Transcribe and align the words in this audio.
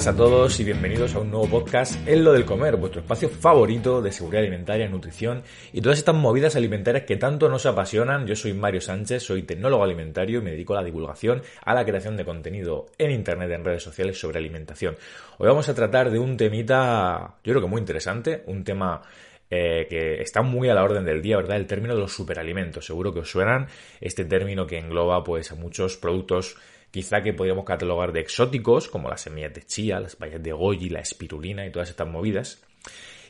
buenas 0.00 0.14
a 0.14 0.16
todos 0.16 0.60
y 0.60 0.64
bienvenidos 0.64 1.14
a 1.14 1.18
un 1.18 1.30
nuevo 1.30 1.46
podcast 1.46 2.08
en 2.08 2.24
lo 2.24 2.32
del 2.32 2.46
comer, 2.46 2.76
vuestro 2.76 3.02
espacio 3.02 3.28
favorito 3.28 4.00
de 4.00 4.10
seguridad 4.10 4.40
alimentaria, 4.40 4.88
nutrición 4.88 5.42
y 5.74 5.82
todas 5.82 5.98
estas 5.98 6.14
movidas 6.14 6.56
alimentarias 6.56 7.04
que 7.04 7.18
tanto 7.18 7.50
nos 7.50 7.66
apasionan. 7.66 8.26
Yo 8.26 8.34
soy 8.34 8.54
Mario 8.54 8.80
Sánchez, 8.80 9.22
soy 9.22 9.42
tecnólogo 9.42 9.84
alimentario 9.84 10.38
y 10.38 10.42
me 10.42 10.52
dedico 10.52 10.72
a 10.72 10.76
la 10.76 10.84
divulgación, 10.84 11.42
a 11.62 11.74
la 11.74 11.84
creación 11.84 12.16
de 12.16 12.24
contenido 12.24 12.86
en 12.96 13.10
internet, 13.10 13.50
en 13.50 13.62
redes 13.62 13.82
sociales 13.82 14.18
sobre 14.18 14.38
alimentación. 14.38 14.96
Hoy 15.36 15.48
vamos 15.48 15.68
a 15.68 15.74
tratar 15.74 16.10
de 16.10 16.18
un 16.18 16.38
temita, 16.38 17.34
yo 17.44 17.52
creo 17.52 17.60
que 17.60 17.68
muy 17.68 17.80
interesante, 17.80 18.42
un 18.46 18.64
tema 18.64 19.02
eh, 19.50 19.86
que 19.90 20.22
está 20.22 20.40
muy 20.40 20.70
a 20.70 20.74
la 20.74 20.82
orden 20.82 21.04
del 21.04 21.20
día, 21.20 21.36
¿verdad? 21.36 21.58
El 21.58 21.66
término 21.66 21.94
de 21.94 22.00
los 22.00 22.14
superalimentos. 22.14 22.86
Seguro 22.86 23.12
que 23.12 23.20
os 23.20 23.30
suenan 23.30 23.66
este 24.00 24.24
término 24.24 24.66
que 24.66 24.78
engloba 24.78 25.22
pues 25.22 25.52
a 25.52 25.56
muchos 25.56 25.98
productos 25.98 26.56
quizá 26.90 27.22
que 27.22 27.32
podríamos 27.32 27.64
catalogar 27.64 28.12
de 28.12 28.20
exóticos, 28.20 28.88
como 28.88 29.08
las 29.08 29.22
semillas 29.22 29.54
de 29.54 29.62
chía, 29.62 30.00
las 30.00 30.18
bayas 30.18 30.42
de 30.42 30.52
goji, 30.52 30.88
la 30.88 31.00
espirulina 31.00 31.66
y 31.66 31.70
todas 31.70 31.90
estas 31.90 32.08
movidas. 32.08 32.62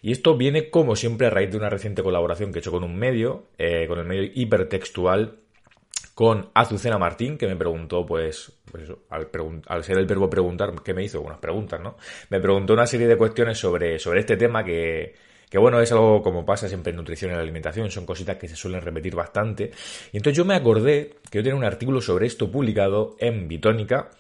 Y 0.03 0.13
esto 0.13 0.37
viene, 0.37 0.71
como 0.71 0.97
siempre, 0.97 1.27
a 1.27 1.31
raíz 1.31 1.51
de 1.51 1.59
una 1.59 1.69
reciente 1.69 2.03
colaboración 2.03 2.53
que 2.53 2.59
he 2.59 2.61
hecho 2.61 2.71
con 2.71 2.85
un 2.85 2.97
medio, 2.97 3.49
eh, 3.59 3.87
con 3.87 3.99
el 3.99 4.07
medio 4.07 4.31
hipertextual, 4.35 5.39
con 6.15 6.51
Azucena 6.55 6.99
Martín, 6.99 7.37
que 7.37 7.47
me 7.47 7.57
preguntó, 7.57 8.07
pues, 8.07 8.53
pues 8.71 8.91
al, 9.09 9.85
ser 9.85 9.99
el 9.99 10.07
verbo 10.07 10.29
preguntar, 10.29 10.73
¿qué 10.83 10.95
me 10.95 11.05
hizo? 11.05 11.21
Unas 11.21 11.39
preguntas, 11.39 11.81
¿no? 11.81 11.97
Me 12.31 12.41
preguntó 12.41 12.73
una 12.73 12.87
serie 12.87 13.07
de 13.07 13.17
cuestiones 13.17 13.59
sobre, 13.59 13.99
sobre 13.99 14.21
este 14.21 14.37
tema 14.37 14.65
que, 14.65 15.15
que 15.51 15.59
bueno, 15.59 15.81
es 15.81 15.91
algo 15.91 16.23
como 16.23 16.47
pasa 16.47 16.69
siempre 16.69 16.91
en 16.91 16.97
nutrición 16.97 17.33
y 17.33 17.35
en 17.35 17.41
alimentación, 17.41 17.91
son 17.91 18.07
cositas 18.07 18.37
que 18.37 18.47
se 18.47 18.55
suelen 18.55 18.81
repetir 18.81 19.17
bastante. 19.17 19.73
Y 20.13 20.17
entonces 20.17 20.37
yo 20.37 20.45
me 20.45 20.55
acordé 20.55 21.17
que 21.29 21.39
yo 21.39 21.43
tenía 21.43 21.57
un 21.57 21.65
artículo 21.65 22.01
sobre 22.01 22.27
esto 22.27 22.51
publicado 22.51 23.17
en 23.19 23.49
Bitónica, 23.49 24.11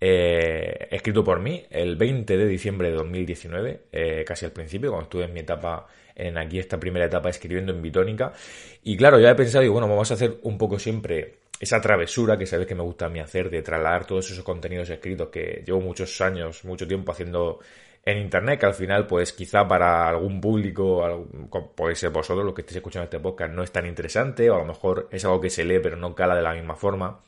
eh, 0.00 0.88
escrito 0.90 1.22
por 1.22 1.40
mí 1.40 1.64
el 1.70 1.96
20 1.96 2.36
de 2.38 2.46
diciembre 2.46 2.88
de 2.88 2.96
2019, 2.96 3.82
eh, 3.92 4.24
casi 4.26 4.46
al 4.46 4.52
principio, 4.52 4.90
cuando 4.90 5.04
estuve 5.04 5.24
en 5.24 5.34
mi 5.34 5.40
etapa, 5.40 5.86
en 6.14 6.38
aquí 6.38 6.58
esta 6.58 6.80
primera 6.80 7.04
etapa 7.04 7.28
escribiendo 7.28 7.72
en 7.72 7.82
Bitónica. 7.82 8.32
Y 8.82 8.96
claro, 8.96 9.20
ya 9.20 9.30
he 9.30 9.34
pensado, 9.34 9.64
y 9.64 9.68
bueno, 9.68 9.88
vamos 9.88 10.10
a 10.10 10.14
hacer 10.14 10.38
un 10.42 10.56
poco 10.56 10.78
siempre 10.78 11.40
esa 11.60 11.80
travesura 11.80 12.38
que 12.38 12.46
sabes 12.46 12.66
que 12.66 12.74
me 12.74 12.82
gusta 12.82 13.06
a 13.06 13.08
mí 13.08 13.18
hacer, 13.20 13.50
de 13.50 13.62
trasladar 13.62 14.06
todos 14.06 14.30
esos 14.30 14.44
contenidos 14.44 14.88
escritos 14.88 15.28
que 15.28 15.62
llevo 15.66 15.80
muchos 15.80 16.18
años, 16.22 16.64
mucho 16.64 16.86
tiempo 16.86 17.12
haciendo 17.12 17.58
en 18.10 18.16
Internet, 18.18 18.58
que 18.58 18.66
al 18.66 18.74
final, 18.74 19.06
pues 19.06 19.34
quizá 19.34 19.68
para 19.68 20.08
algún 20.08 20.40
público, 20.40 21.28
puede 21.74 21.94
ser 21.94 22.08
vosotros 22.08 22.42
los 22.42 22.54
que 22.54 22.62
estéis 22.62 22.76
escuchando 22.76 23.04
este 23.04 23.20
podcast, 23.20 23.52
no 23.52 23.62
es 23.62 23.70
tan 23.70 23.84
interesante, 23.84 24.48
o 24.48 24.54
a 24.54 24.58
lo 24.58 24.64
mejor 24.64 25.08
es 25.12 25.26
algo 25.26 25.38
que 25.42 25.50
se 25.50 25.62
lee 25.62 25.78
pero 25.82 25.96
no 25.96 26.14
cala 26.14 26.34
de 26.34 26.40
la 26.40 26.54
misma 26.54 26.74
forma. 26.74 27.20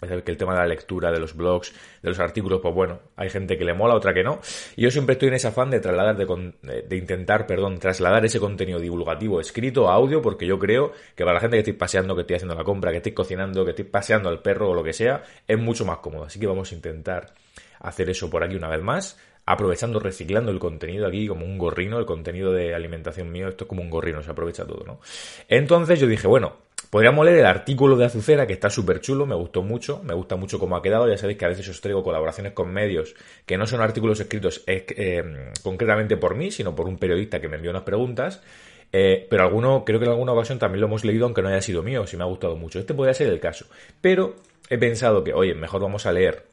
Es 0.00 0.22
que 0.22 0.30
el 0.30 0.38
tema 0.38 0.54
de 0.54 0.60
la 0.60 0.66
lectura, 0.66 1.10
de 1.10 1.18
los 1.18 1.36
blogs, 1.36 1.74
de 2.00 2.08
los 2.08 2.18
artículos, 2.20 2.60
pues 2.62 2.72
bueno, 2.72 3.00
hay 3.16 3.28
gente 3.28 3.58
que 3.58 3.64
le 3.64 3.74
mola, 3.74 3.94
otra 3.94 4.14
que 4.14 4.22
no. 4.22 4.40
Y 4.76 4.82
yo 4.82 4.90
siempre 4.90 5.14
estoy 5.14 5.28
en 5.28 5.34
ese 5.34 5.48
afán 5.48 5.68
de 5.68 5.80
trasladar, 5.80 6.16
de, 6.16 6.84
de, 6.88 6.96
intentar, 6.96 7.46
perdón, 7.46 7.78
trasladar 7.78 8.24
ese 8.24 8.40
contenido 8.40 8.78
divulgativo 8.78 9.40
escrito 9.40 9.90
a 9.90 9.94
audio, 9.94 10.22
porque 10.22 10.46
yo 10.46 10.58
creo 10.58 10.92
que 11.14 11.24
para 11.24 11.34
la 11.34 11.40
gente 11.40 11.56
que 11.56 11.60
estéis 11.60 11.76
paseando, 11.76 12.14
que 12.14 12.22
estéis 12.22 12.38
haciendo 12.38 12.54
la 12.54 12.64
compra, 12.64 12.92
que 12.92 12.98
estéis 12.98 13.16
cocinando, 13.16 13.64
que 13.64 13.70
estéis 13.72 13.88
paseando 13.88 14.30
al 14.30 14.40
perro 14.40 14.70
o 14.70 14.74
lo 14.74 14.82
que 14.82 14.94
sea, 14.94 15.22
es 15.46 15.58
mucho 15.58 15.84
más 15.84 15.98
cómodo. 15.98 16.24
Así 16.24 16.40
que 16.40 16.46
vamos 16.46 16.72
a 16.72 16.74
intentar 16.74 17.34
hacer 17.80 18.08
eso 18.08 18.30
por 18.30 18.42
aquí 18.42 18.56
una 18.56 18.68
vez 18.68 18.82
más 18.82 19.18
aprovechando, 19.52 19.98
reciclando 19.98 20.52
el 20.52 20.60
contenido 20.60 21.08
aquí 21.08 21.26
como 21.26 21.44
un 21.44 21.58
gorrino, 21.58 21.98
el 21.98 22.06
contenido 22.06 22.52
de 22.52 22.72
alimentación 22.72 23.32
mío, 23.32 23.48
esto 23.48 23.64
es 23.64 23.68
como 23.68 23.82
un 23.82 23.90
gorrino, 23.90 24.22
se 24.22 24.30
aprovecha 24.30 24.64
todo, 24.64 24.84
¿no? 24.86 25.00
Entonces 25.48 25.98
yo 25.98 26.06
dije, 26.06 26.28
bueno, 26.28 26.52
podríamos 26.88 27.24
leer 27.24 27.38
el 27.38 27.46
artículo 27.46 27.96
de 27.96 28.04
Azucera, 28.04 28.46
que 28.46 28.52
está 28.52 28.70
súper 28.70 29.00
chulo, 29.00 29.26
me 29.26 29.34
gustó 29.34 29.62
mucho, 29.62 30.02
me 30.04 30.14
gusta 30.14 30.36
mucho 30.36 30.60
cómo 30.60 30.76
ha 30.76 30.82
quedado, 30.82 31.08
ya 31.08 31.18
sabéis 31.18 31.36
que 31.36 31.46
a 31.46 31.48
veces 31.48 31.68
os 31.68 31.80
traigo 31.80 32.04
colaboraciones 32.04 32.52
con 32.52 32.72
medios 32.72 33.16
que 33.44 33.58
no 33.58 33.66
son 33.66 33.80
artículos 33.80 34.20
escritos 34.20 34.62
eh, 34.68 35.50
concretamente 35.64 36.16
por 36.16 36.36
mí, 36.36 36.52
sino 36.52 36.76
por 36.76 36.86
un 36.86 36.96
periodista 36.96 37.40
que 37.40 37.48
me 37.48 37.56
envió 37.56 37.72
unas 37.72 37.82
preguntas, 37.82 38.42
eh, 38.92 39.26
pero 39.28 39.42
alguno, 39.42 39.84
creo 39.84 39.98
que 39.98 40.04
en 40.04 40.12
alguna 40.12 40.32
ocasión 40.32 40.60
también 40.60 40.80
lo 40.80 40.86
hemos 40.86 41.04
leído, 41.04 41.24
aunque 41.24 41.42
no 41.42 41.48
haya 41.48 41.60
sido 41.60 41.82
mío, 41.82 42.06
si 42.06 42.16
me 42.16 42.22
ha 42.22 42.26
gustado 42.26 42.54
mucho. 42.56 42.78
Este 42.78 42.94
podría 42.94 43.14
ser 43.14 43.28
el 43.28 43.38
caso. 43.38 43.66
Pero 44.00 44.34
he 44.68 44.78
pensado 44.78 45.22
que, 45.22 45.32
oye, 45.32 45.54
mejor 45.54 45.80
vamos 45.80 46.06
a 46.06 46.12
leer 46.12 46.50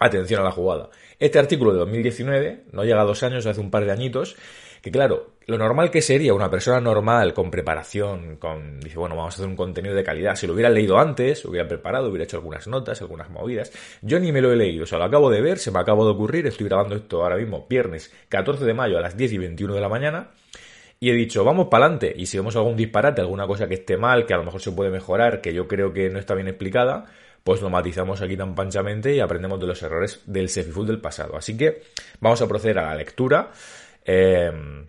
Atención 0.00 0.40
a 0.40 0.44
la 0.44 0.50
jugada. 0.50 0.90
Este 1.18 1.38
artículo 1.38 1.72
de 1.72 1.78
2019, 1.78 2.64
no 2.72 2.84
llega 2.84 3.00
a 3.00 3.04
dos 3.04 3.22
años, 3.22 3.46
hace 3.46 3.60
un 3.60 3.70
par 3.70 3.84
de 3.84 3.92
añitos, 3.92 4.36
que 4.82 4.90
claro, 4.90 5.34
lo 5.46 5.56
normal 5.56 5.90
que 5.90 6.02
sería 6.02 6.34
una 6.34 6.50
persona 6.50 6.80
normal 6.80 7.32
con 7.32 7.50
preparación, 7.50 8.36
con, 8.36 8.80
dice, 8.80 8.98
bueno, 8.98 9.16
vamos 9.16 9.34
a 9.34 9.36
hacer 9.36 9.46
un 9.48 9.56
contenido 9.56 9.94
de 9.94 10.04
calidad, 10.04 10.36
si 10.36 10.46
lo 10.46 10.52
hubiera 10.52 10.68
leído 10.68 10.98
antes, 10.98 11.44
hubiera 11.44 11.66
preparado, 11.66 12.08
hubiera 12.08 12.24
hecho 12.24 12.36
algunas 12.36 12.66
notas, 12.66 13.00
algunas 13.00 13.30
movidas, 13.30 13.72
yo 14.02 14.20
ni 14.20 14.30
me 14.30 14.42
lo 14.42 14.52
he 14.52 14.56
leído, 14.56 14.84
o 14.84 14.86
sea, 14.86 14.98
lo 14.98 15.04
acabo 15.04 15.30
de 15.30 15.40
ver, 15.40 15.58
se 15.58 15.70
me 15.70 15.78
acabo 15.78 16.04
de 16.04 16.10
ocurrir, 16.10 16.46
estoy 16.46 16.66
grabando 16.66 16.96
esto 16.96 17.22
ahora 17.22 17.36
mismo, 17.36 17.66
viernes 17.68 18.12
14 18.28 18.64
de 18.64 18.74
mayo 18.74 18.98
a 18.98 19.00
las 19.00 19.16
10 19.16 19.32
y 19.32 19.38
21 19.38 19.74
de 19.74 19.80
la 19.80 19.88
mañana, 19.88 20.32
y 21.00 21.10
he 21.10 21.14
dicho, 21.14 21.44
vamos 21.44 21.68
para 21.68 21.86
adelante, 21.86 22.12
y 22.14 22.26
si 22.26 22.36
vemos 22.36 22.56
algún 22.56 22.76
disparate, 22.76 23.20
alguna 23.20 23.46
cosa 23.46 23.66
que 23.68 23.74
esté 23.74 23.96
mal, 23.96 24.26
que 24.26 24.34
a 24.34 24.36
lo 24.36 24.44
mejor 24.44 24.60
se 24.60 24.72
puede 24.72 24.90
mejorar, 24.90 25.40
que 25.40 25.54
yo 25.54 25.66
creo 25.66 25.92
que 25.92 26.10
no 26.10 26.18
está 26.18 26.34
bien 26.34 26.48
explicada, 26.48 27.06
pues 27.44 27.60
lo 27.60 27.68
matizamos 27.68 28.22
aquí 28.22 28.36
tan 28.36 28.54
panchamente 28.54 29.14
y 29.14 29.20
aprendemos 29.20 29.60
de 29.60 29.66
los 29.66 29.82
errores 29.82 30.22
del 30.26 30.48
Sefifood 30.48 30.86
del 30.86 31.00
pasado. 31.00 31.36
Así 31.36 31.56
que 31.56 31.82
vamos 32.18 32.40
a 32.40 32.48
proceder 32.48 32.78
a 32.78 32.86
la 32.86 32.94
lectura. 32.96 33.52
Em, 34.04 34.86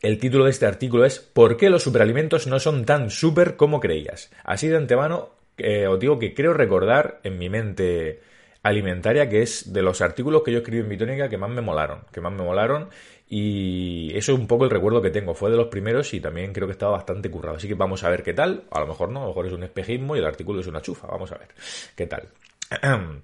el 0.00 0.18
título 0.18 0.44
de 0.44 0.50
este 0.50 0.66
artículo 0.66 1.04
es 1.04 1.20
¿Por 1.20 1.56
qué 1.56 1.68
los 1.68 1.82
superalimentos 1.82 2.46
no 2.46 2.58
son 2.58 2.86
tan 2.86 3.10
super 3.10 3.56
como 3.56 3.78
creías? 3.78 4.32
Así 4.42 4.68
de 4.68 4.78
antemano 4.78 5.30
eh, 5.58 5.86
os 5.86 6.00
digo 6.00 6.18
que 6.18 6.34
creo 6.34 6.54
recordar 6.54 7.20
en 7.24 7.38
mi 7.38 7.50
mente 7.50 8.22
alimentaria 8.62 9.28
que 9.28 9.42
es 9.42 9.72
de 9.72 9.82
los 9.82 10.00
artículos 10.00 10.42
que 10.42 10.52
yo 10.52 10.58
escribí 10.58 10.80
en 10.80 10.88
Bitónica 10.88 11.28
que 11.28 11.36
más 11.36 11.50
me 11.50 11.60
molaron, 11.60 12.04
que 12.10 12.20
más 12.20 12.32
me 12.32 12.42
molaron 12.42 12.88
y 13.34 14.14
eso 14.14 14.34
es 14.34 14.38
un 14.38 14.46
poco 14.46 14.64
el 14.64 14.70
recuerdo 14.70 15.00
que 15.00 15.08
tengo. 15.08 15.32
Fue 15.32 15.50
de 15.50 15.56
los 15.56 15.68
primeros 15.68 16.12
y 16.12 16.20
también 16.20 16.52
creo 16.52 16.68
que 16.68 16.72
estaba 16.72 16.92
bastante 16.92 17.30
currado. 17.30 17.56
Así 17.56 17.66
que 17.66 17.72
vamos 17.72 18.04
a 18.04 18.10
ver 18.10 18.22
qué 18.22 18.34
tal. 18.34 18.64
A 18.70 18.80
lo 18.80 18.86
mejor 18.86 19.08
no, 19.08 19.20
a 19.20 19.22
lo 19.22 19.28
mejor 19.28 19.46
es 19.46 19.54
un 19.54 19.62
espejismo 19.62 20.14
y 20.14 20.18
el 20.18 20.26
artículo 20.26 20.60
es 20.60 20.66
una 20.66 20.82
chufa. 20.82 21.06
Vamos 21.06 21.32
a 21.32 21.38
ver 21.38 21.48
qué 21.96 22.06
tal. 22.06 22.28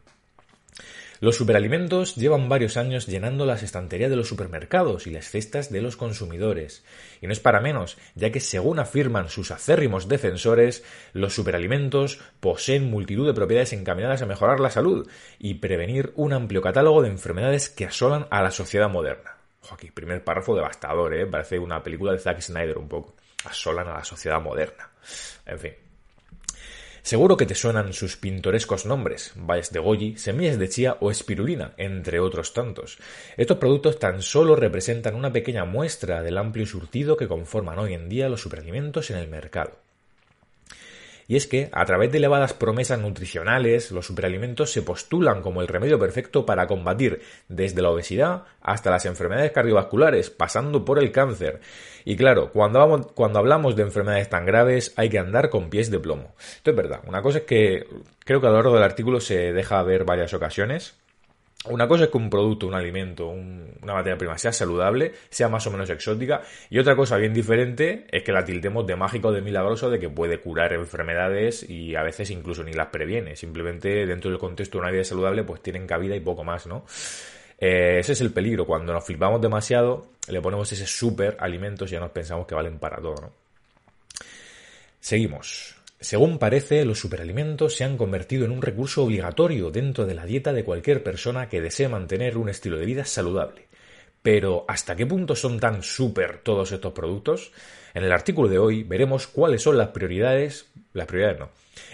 Los 1.21 1.37
superalimentos 1.37 2.15
llevan 2.15 2.49
varios 2.49 2.79
años 2.79 3.07
llenando 3.07 3.45
las 3.45 3.63
estanterías 3.63 4.09
de 4.09 4.17
los 4.17 4.29
supermercados 4.29 5.07
y 5.07 5.11
las 5.11 5.29
cestas 5.29 5.71
de 5.71 5.83
los 5.83 5.97
consumidores. 5.97 6.85
Y 7.21 7.27
no 7.27 7.33
es 7.35 7.41
para 7.41 7.61
menos, 7.61 7.99
ya 8.15 8.31
que 8.31 8.41
según 8.41 8.79
afirman 8.79 9.29
sus 9.29 9.51
acérrimos 9.51 10.09
defensores, 10.09 10.85
los 11.13 11.35
superalimentos 11.35 12.19
poseen 12.41 12.89
multitud 12.89 13.27
de 13.27 13.35
propiedades 13.35 13.75
encaminadas 13.75 14.23
a 14.23 14.27
mejorar 14.27 14.61
la 14.61 14.71
salud 14.71 15.07
y 15.39 15.55
prevenir 15.55 16.13
un 16.15 16.33
amplio 16.33 16.63
catálogo 16.63 17.03
de 17.03 17.09
enfermedades 17.09 17.69
que 17.69 17.85
asolan 17.85 18.27
a 18.31 18.41
la 18.41 18.53
sociedad 18.53 18.89
moderna. 18.89 19.38
Aquí, 19.75 19.91
primer 19.91 20.25
párrafo 20.25 20.55
devastador, 20.55 21.15
¿eh? 21.15 21.27
Parece 21.27 21.59
una 21.59 21.83
película 21.83 22.13
de 22.13 22.19
Zack 22.19 22.41
Snyder 22.41 22.79
un 22.79 22.89
poco. 22.89 23.15
Asolan 23.45 23.89
a 23.89 23.95
la 23.95 24.05
sociedad 24.05 24.41
moderna. 24.41 24.91
En 25.47 25.59
fin. 25.59 25.73
Seguro 27.03 27.37
que 27.39 27.47
te 27.47 27.55
suenan 27.55 27.95
sus 27.95 28.17
pintorescos 28.17 28.85
nombres, 28.85 29.33
bayas 29.35 29.73
de 29.73 29.79
goji, 29.79 30.19
semillas 30.19 30.59
de 30.59 30.69
chía 30.69 30.99
o 31.01 31.11
espirulina, 31.11 31.73
entre 31.79 32.21
otros 32.21 32.53
tantos. 32.53 32.99
Estos 33.37 33.57
productos 33.57 33.99
tan 33.99 34.21
solo 34.21 34.57
representan 34.57 35.15
una 35.15 35.33
pequeña 35.33 35.65
muestra 35.65 36.23
del 36.23 36.37
amplio 36.37 36.67
surtido 36.67 37.17
que 37.17 37.27
conforman 37.27 37.79
hoy 37.79 37.95
en 37.95 38.11
día 38.11 38.29
los 38.29 38.43
superalimentos 38.43 39.11
en 39.11 39.17
el 39.17 39.29
mercado. 39.29 39.88
Y 41.29 41.37
es 41.37 41.47
que, 41.47 41.69
a 41.73 41.85
través 41.85 42.11
de 42.11 42.17
elevadas 42.17 42.55
promesas 42.55 42.99
nutricionales, 42.99 43.93
los 43.93 44.07
superalimentos 44.07 44.73
se 44.73 44.81
postulan 44.81 45.43
como 45.43 45.61
el 45.61 45.69
remedio 45.69 45.99
perfecto 45.99 46.47
para 46.47 46.67
combatir 46.67 47.21
desde 47.49 47.83
la 47.83 47.91
obesidad 47.91 48.45
hasta 48.63 48.91
las 48.91 49.05
enfermedades 49.05 49.53
cardiovasculares, 49.53 50.31
pasando 50.31 50.87
por 50.87 50.99
el 50.99 51.13
cáncer. 51.13 51.61
Y 52.07 52.17
claro, 52.17 52.51
cuando, 52.51 53.13
cuando 53.15 53.39
hablamos 53.41 53.77
de 53.77 53.83
enfermedades 53.83 54.31
tan 54.31 54.47
graves 54.47 54.95
hay 54.97 55.11
que 55.11 55.19
andar 55.19 55.51
con 55.51 55.69
pies 55.69 55.91
de 55.91 56.01
plomo. 56.01 56.35
Esto 56.39 56.71
es 56.71 56.77
verdad. 56.77 57.03
Una 57.07 57.21
cosa 57.21 57.39
es 57.39 57.45
que 57.45 57.87
creo 58.25 58.41
que 58.41 58.47
a 58.47 58.51
lo 58.51 58.57
largo 58.57 58.75
del 58.75 58.83
artículo 58.83 59.21
se 59.21 59.53
deja 59.53 59.83
ver 59.83 60.05
varias 60.05 60.33
ocasiones 60.33 60.95
una 61.65 61.89
cosa 61.89 62.05
es 62.05 62.11
que 62.11 62.17
un 62.17 62.31
producto, 62.31 62.67
un 62.67 62.75
alimento, 62.75 63.29
una 63.29 63.95
materia 63.95 64.17
prima 64.17 64.39
sea 64.39 64.53
saludable, 64.53 65.13
sea 65.29 65.49
más 65.49 65.67
o 65.67 65.71
menos 65.71 65.91
exótica, 65.91 66.43
y 66.71 66.79
otra 66.79 66.95
cosa 66.95 67.17
bien 67.17 67.35
diferente 67.35 68.07
es 68.11 68.23
que 68.23 68.33
la 68.33 68.45
tiltemos 68.45 68.87
de 68.87 68.95
mágico 68.95 69.33
de 69.33 69.43
milagroso 69.43 69.91
de 69.91 69.99
que 69.99 70.09
puede 70.09 70.41
curar 70.41 70.73
enfermedades 70.73 71.69
y 71.69 71.97
a 71.97 72.03
veces 72.03 72.31
incluso 72.31 72.63
ni 72.63 72.73
las 72.73 72.89
previene. 72.89 73.35
Simplemente 73.35 74.07
dentro 74.07 74.31
del 74.31 74.39
contexto 74.39 74.79
de 74.79 74.83
una 74.83 74.93
vida 74.93 75.05
saludable 75.05 75.43
pues 75.43 75.61
tienen 75.61 75.87
cabida 75.87 76.15
y 76.15 76.21
poco 76.21 76.45
más, 76.45 76.67
¿no? 76.67 76.85
Eh, 77.59 77.99
ese 77.99 78.13
es 78.13 78.21
el 78.21 78.33
peligro. 78.33 78.65
Cuando 78.65 78.93
nos 78.93 79.05
flipamos 79.05 79.41
demasiado, 79.41 80.07
le 80.29 80.41
ponemos 80.41 80.71
ese 80.73 80.87
super 80.87 81.37
alimentos 81.41 81.91
y 81.91 81.95
ya 81.95 82.01
nos 82.01 82.11
pensamos 82.11 82.47
que 82.47 82.55
valen 82.55 82.79
para 82.79 82.99
todo, 82.99 83.17
¿no? 83.21 83.33
Seguimos. 85.01 85.78
Según 86.01 86.39
parece, 86.39 86.85
los 86.85 87.01
superalimentos 87.01 87.75
se 87.75 87.83
han 87.83 87.97
convertido 87.97 88.45
en 88.45 88.53
un 88.53 88.63
recurso 88.63 89.03
obligatorio 89.03 89.71
dentro 89.71 90.07
de 90.07 90.15
la 90.15 90.27
dieta 90.27 90.53
de 90.53 90.65
cualquier 90.65 91.03
persona 91.03 91.49
que 91.49 91.61
desee 91.61 91.89
mantener 91.89 92.39
un 92.39 92.49
estilo 92.49 92.79
de 92.79 92.87
vida 92.87 93.05
saludable. 93.05 93.67
Pero, 94.23 94.65
¿hasta 94.69 94.95
qué 94.95 95.07
punto 95.07 95.35
son 95.35 95.59
tan 95.59 95.83
super 95.83 96.39
todos 96.39 96.71
estos 96.71 96.93
productos? 96.93 97.53
En 97.95 98.05
el 98.05 98.13
artículo 98.13 98.49
de 98.49 98.59
hoy 98.59 98.85
veremos 98.85 99.27
cuáles 99.27 99.63
son 99.63 99.77
las 99.77 99.89
prioridades, 99.89 100.67
las 100.93 101.07
prioridades 101.07 101.41
no. 101.41 101.51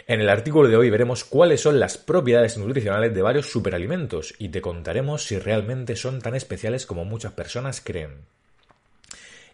En 0.07 0.21
el 0.21 0.29
artículo 0.29 0.69
de 0.69 0.77
hoy 0.77 0.91
veremos 0.91 1.25
cuáles 1.25 1.63
son 1.63 1.81
las 1.81 1.97
propiedades 1.97 2.59
nutricionales 2.59 3.15
de 3.15 3.23
varios 3.23 3.47
superalimentos 3.47 4.35
y 4.39 4.51
te 4.51 4.61
contaremos 4.61 5.25
si 5.25 5.39
realmente 5.39 5.97
son 5.97 6.21
tan 6.21 6.35
especiales 6.35 6.85
como 6.85 7.07
muchas 7.07 7.33
personas 7.33 7.81
creen. 7.81 8.19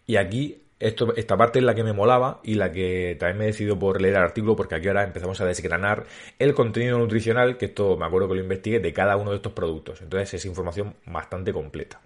Y 0.07 0.17
aquí 0.17 0.63
esto, 0.81 1.15
esta 1.15 1.37
parte 1.37 1.59
es 1.59 1.65
la 1.65 1.75
que 1.75 1.85
me 1.85 1.93
molaba 1.93 2.41
y 2.43 2.55
la 2.55 2.73
que 2.73 3.17
también 3.21 3.39
me 3.39 3.45
he 3.45 3.47
decidido 3.49 3.79
por 3.79 4.01
leer 4.01 4.15
el 4.15 4.23
artículo 4.23 4.57
porque 4.57 4.75
aquí 4.75 4.89
ahora 4.89 5.05
empezamos 5.05 5.41
a 5.41 5.45
desgranar 5.45 6.07
el 6.39 6.55
contenido 6.55 6.99
nutricional, 6.99 7.59
que 7.59 7.67
esto 7.67 7.97
me 7.99 8.07
acuerdo 8.07 8.29
que 8.29 8.35
lo 8.37 8.41
investigué, 8.41 8.81
de 8.81 8.93
cada 8.93 9.17
uno 9.17 9.31
de 9.31 9.37
estos 9.37 9.53
productos. 9.53 10.01
Entonces 10.01 10.35
es 10.35 10.45
información 10.47 10.95
bastante 11.05 11.53
completa. 11.53 12.01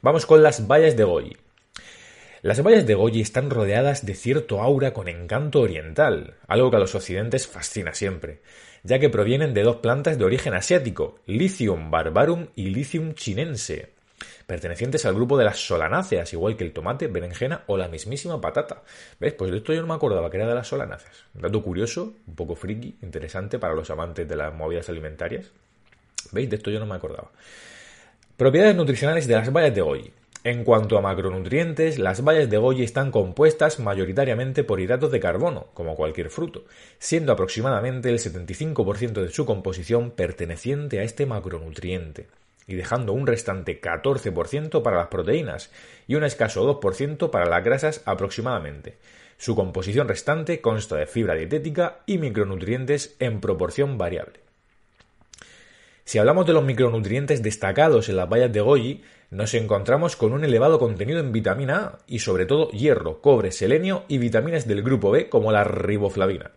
Vamos 0.00 0.26
con 0.26 0.42
las 0.42 0.66
bayas 0.66 0.96
de 0.96 1.04
Goyi. 1.04 1.36
Las 2.40 2.62
bayas 2.62 2.86
de 2.86 2.94
Goyi 2.94 3.20
están 3.20 3.50
rodeadas 3.50 4.04
de 4.04 4.14
cierto 4.14 4.60
aura 4.62 4.92
con 4.92 5.06
encanto 5.06 5.60
oriental, 5.60 6.34
algo 6.48 6.70
que 6.70 6.76
a 6.76 6.80
los 6.80 6.94
occidentes 6.94 7.46
fascina 7.46 7.94
siempre, 7.94 8.40
ya 8.82 8.98
que 8.98 9.10
provienen 9.10 9.54
de 9.54 9.62
dos 9.62 9.76
plantas 9.76 10.18
de 10.18 10.24
origen 10.24 10.54
asiático, 10.54 11.20
Lithium 11.26 11.90
barbarum 11.90 12.48
y 12.56 12.70
Lithium 12.70 13.14
chinense, 13.14 13.91
pertenecientes 14.46 15.04
al 15.06 15.14
grupo 15.14 15.36
de 15.36 15.44
las 15.44 15.58
solanáceas, 15.58 16.32
igual 16.32 16.56
que 16.56 16.64
el 16.64 16.72
tomate, 16.72 17.08
berenjena 17.08 17.62
o 17.66 17.76
la 17.76 17.88
mismísima 17.88 18.40
patata. 18.40 18.82
¿Ves? 19.20 19.34
Pues 19.34 19.50
de 19.50 19.58
esto 19.58 19.72
yo 19.72 19.80
no 19.82 19.88
me 19.88 19.94
acordaba 19.94 20.30
que 20.30 20.36
era 20.36 20.48
de 20.48 20.54
las 20.54 20.68
solanáceas. 20.68 21.24
Dato 21.34 21.62
curioso, 21.62 22.14
un 22.26 22.34
poco 22.34 22.54
friki, 22.54 22.96
interesante 23.02 23.58
para 23.58 23.74
los 23.74 23.90
amantes 23.90 24.28
de 24.28 24.36
las 24.36 24.54
movidas 24.54 24.88
alimentarias. 24.88 25.50
¿Veis? 26.30 26.48
De 26.48 26.56
esto 26.56 26.70
yo 26.70 26.80
no 26.80 26.86
me 26.86 26.94
acordaba. 26.94 27.30
Propiedades 28.36 28.76
nutricionales 28.76 29.26
de 29.26 29.34
las 29.34 29.52
bayas 29.52 29.74
de 29.74 29.82
goji. 29.82 30.12
En 30.44 30.64
cuanto 30.64 30.98
a 30.98 31.00
macronutrientes, 31.00 32.00
las 32.00 32.24
bayas 32.24 32.50
de 32.50 32.56
goji 32.56 32.82
están 32.82 33.12
compuestas 33.12 33.78
mayoritariamente 33.78 34.64
por 34.64 34.80
hidratos 34.80 35.12
de 35.12 35.20
carbono, 35.20 35.68
como 35.74 35.94
cualquier 35.94 36.30
fruto, 36.30 36.64
siendo 36.98 37.32
aproximadamente 37.32 38.08
el 38.08 38.18
75% 38.18 39.22
de 39.22 39.30
su 39.30 39.46
composición 39.46 40.10
perteneciente 40.10 40.98
a 40.98 41.04
este 41.04 41.26
macronutriente 41.26 42.26
y 42.66 42.74
dejando 42.74 43.12
un 43.12 43.26
restante 43.26 43.80
14% 43.80 44.82
para 44.82 44.98
las 44.98 45.08
proteínas 45.08 45.70
y 46.06 46.14
un 46.14 46.24
escaso 46.24 46.80
2% 46.80 47.30
para 47.30 47.46
las 47.46 47.64
grasas 47.64 48.02
aproximadamente. 48.04 48.96
Su 49.38 49.56
composición 49.56 50.08
restante 50.08 50.60
consta 50.60 50.96
de 50.96 51.06
fibra 51.06 51.34
dietética 51.34 51.98
y 52.06 52.18
micronutrientes 52.18 53.16
en 53.18 53.40
proporción 53.40 53.98
variable. 53.98 54.40
Si 56.04 56.18
hablamos 56.18 56.46
de 56.46 56.52
los 56.52 56.64
micronutrientes 56.64 57.42
destacados 57.42 58.08
en 58.08 58.16
las 58.16 58.28
bayas 58.28 58.52
de 58.52 58.60
goji, 58.60 59.02
nos 59.30 59.54
encontramos 59.54 60.14
con 60.14 60.32
un 60.32 60.44
elevado 60.44 60.78
contenido 60.78 61.20
en 61.20 61.32
vitamina 61.32 61.76
A 61.78 61.98
y 62.06 62.18
sobre 62.18 62.44
todo 62.44 62.70
hierro, 62.70 63.20
cobre, 63.22 63.50
selenio 63.50 64.04
y 64.06 64.18
vitaminas 64.18 64.68
del 64.68 64.82
grupo 64.82 65.10
B 65.10 65.28
como 65.28 65.52
la 65.52 65.64
riboflavina. 65.64 66.50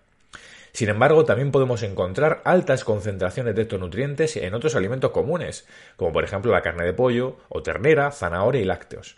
Sin 0.76 0.90
embargo, 0.90 1.24
también 1.24 1.54
podemos 1.54 1.84
encontrar 1.84 2.42
altas 2.44 2.84
concentraciones 2.84 3.56
de 3.56 3.62
estos 3.62 3.80
nutrientes 3.80 4.36
en 4.36 4.54
otros 4.54 4.76
alimentos 4.76 5.12
comunes, 5.12 5.66
como 5.96 6.12
por 6.12 6.26
ejemplo 6.26 6.52
la 6.52 6.62
carne 6.62 6.84
de 6.84 6.92
pollo 6.92 7.38
o 7.48 7.64
ternera, 7.64 8.12
zanahoria 8.12 8.60
y 8.60 8.66
lácteos. 8.66 9.16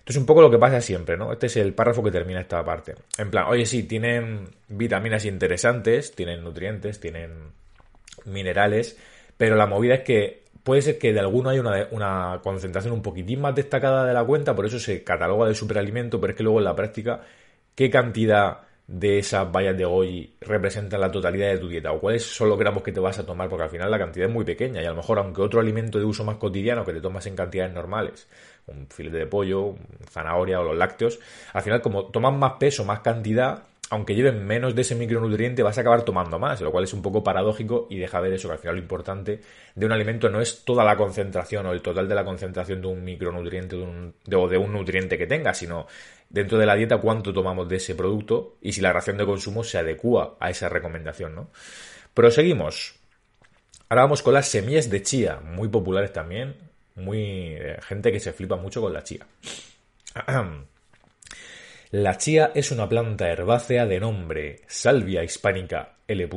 Esto 0.00 0.12
es 0.12 0.16
un 0.18 0.26
poco 0.26 0.42
lo 0.42 0.50
que 0.50 0.58
pasa 0.58 0.82
siempre, 0.82 1.16
¿no? 1.16 1.32
Este 1.32 1.46
es 1.46 1.56
el 1.56 1.72
párrafo 1.72 2.02
que 2.02 2.10
termina 2.10 2.42
esta 2.42 2.62
parte. 2.62 2.94
En 3.16 3.30
plan, 3.30 3.46
oye, 3.48 3.64
sí, 3.64 3.84
tienen 3.84 4.50
vitaminas 4.68 5.24
interesantes, 5.24 6.14
tienen 6.14 6.44
nutrientes, 6.44 7.00
tienen 7.00 7.52
minerales, 8.26 8.98
pero 9.38 9.56
la 9.56 9.64
movida 9.64 9.94
es 9.94 10.02
que 10.02 10.42
puede 10.62 10.82
ser 10.82 10.98
que 10.98 11.14
de 11.14 11.20
alguno 11.20 11.48
haya 11.48 11.62
una, 11.62 11.88
una, 11.90 12.40
concentración 12.42 12.92
un 12.92 13.00
poquitín 13.00 13.40
más 13.40 13.54
destacada 13.54 14.04
de 14.04 14.12
la 14.12 14.24
cuenta, 14.24 14.54
por 14.54 14.66
eso 14.66 14.78
se 14.78 15.04
cataloga 15.04 15.48
de 15.48 15.54
superalimento, 15.54 16.20
pero 16.20 16.32
es 16.32 16.36
que 16.36 16.42
luego 16.42 16.58
en 16.58 16.64
la 16.66 16.76
práctica, 16.76 17.22
¿qué 17.74 17.88
cantidad 17.88 18.67
de 18.88 19.18
esas 19.18 19.52
bayas 19.52 19.76
de 19.76 19.84
goji 19.84 20.34
representan 20.40 21.02
la 21.02 21.12
totalidad 21.12 21.50
de 21.50 21.58
tu 21.58 21.68
dieta 21.68 21.92
o 21.92 22.00
cuáles 22.00 22.24
son 22.24 22.48
los 22.48 22.58
gramos 22.58 22.82
que 22.82 22.90
te 22.90 23.00
vas 23.00 23.18
a 23.18 23.26
tomar 23.26 23.46
porque 23.46 23.64
al 23.64 23.70
final 23.70 23.90
la 23.90 23.98
cantidad 23.98 24.26
es 24.26 24.32
muy 24.32 24.46
pequeña 24.46 24.82
y 24.82 24.86
a 24.86 24.90
lo 24.90 24.96
mejor 24.96 25.18
aunque 25.18 25.42
otro 25.42 25.60
alimento 25.60 25.98
de 25.98 26.06
uso 26.06 26.24
más 26.24 26.38
cotidiano 26.38 26.86
que 26.86 26.94
te 26.94 27.00
tomas 27.02 27.26
en 27.26 27.36
cantidades 27.36 27.74
normales 27.74 28.26
un 28.66 28.86
filete 28.88 29.18
de 29.18 29.26
pollo, 29.26 29.74
zanahoria 30.10 30.58
o 30.60 30.64
los 30.64 30.76
lácteos 30.76 31.20
al 31.52 31.60
final 31.60 31.82
como 31.82 32.06
toman 32.06 32.38
más 32.38 32.54
peso, 32.54 32.82
más 32.86 33.00
cantidad 33.00 33.62
aunque 33.90 34.14
lleven 34.14 34.46
menos 34.46 34.74
de 34.74 34.82
ese 34.82 34.94
micronutriente, 34.94 35.62
vas 35.62 35.78
a 35.78 35.80
acabar 35.80 36.02
tomando 36.02 36.38
más, 36.38 36.60
lo 36.60 36.70
cual 36.70 36.84
es 36.84 36.92
un 36.92 37.00
poco 37.00 37.24
paradójico 37.24 37.86
y 37.88 37.98
deja 37.98 38.20
ver 38.20 38.34
eso, 38.34 38.48
que 38.48 38.54
al 38.54 38.58
final 38.58 38.76
lo 38.76 38.82
importante 38.82 39.40
de 39.74 39.86
un 39.86 39.92
alimento 39.92 40.28
no 40.28 40.40
es 40.40 40.64
toda 40.64 40.84
la 40.84 40.96
concentración 40.96 41.66
o 41.66 41.72
el 41.72 41.80
total 41.80 42.06
de 42.08 42.14
la 42.14 42.24
concentración 42.24 42.82
de 42.82 42.88
un 42.88 43.02
micronutriente 43.02 43.76
o 43.76 44.48
de 44.48 44.58
un 44.58 44.72
nutriente 44.72 45.16
que 45.16 45.26
tenga, 45.26 45.54
sino 45.54 45.86
dentro 46.28 46.58
de 46.58 46.66
la 46.66 46.74
dieta 46.74 46.98
cuánto 46.98 47.32
tomamos 47.32 47.68
de 47.68 47.76
ese 47.76 47.94
producto 47.94 48.56
y 48.60 48.72
si 48.72 48.82
la 48.82 48.92
ración 48.92 49.16
de 49.16 49.24
consumo 49.24 49.64
se 49.64 49.78
adecua 49.78 50.36
a 50.38 50.50
esa 50.50 50.68
recomendación, 50.68 51.34
¿no? 51.34 51.50
Proseguimos. 52.12 52.96
Ahora 53.88 54.02
vamos 54.02 54.22
con 54.22 54.34
las 54.34 54.48
semillas 54.48 54.90
de 54.90 55.02
chía, 55.02 55.40
muy 55.42 55.68
populares 55.68 56.12
también, 56.12 56.56
muy 56.94 57.54
eh, 57.54 57.78
gente 57.80 58.12
que 58.12 58.20
se 58.20 58.34
flipa 58.34 58.56
mucho 58.56 58.82
con 58.82 58.92
la 58.92 59.02
chía. 59.02 59.26
La 61.90 62.18
chía 62.18 62.52
es 62.54 62.70
una 62.70 62.86
planta 62.86 63.30
herbácea 63.30 63.86
de 63.86 63.98
nombre 63.98 64.60
Salvia 64.66 65.24
hispánica 65.24 65.94
L. 66.06 66.28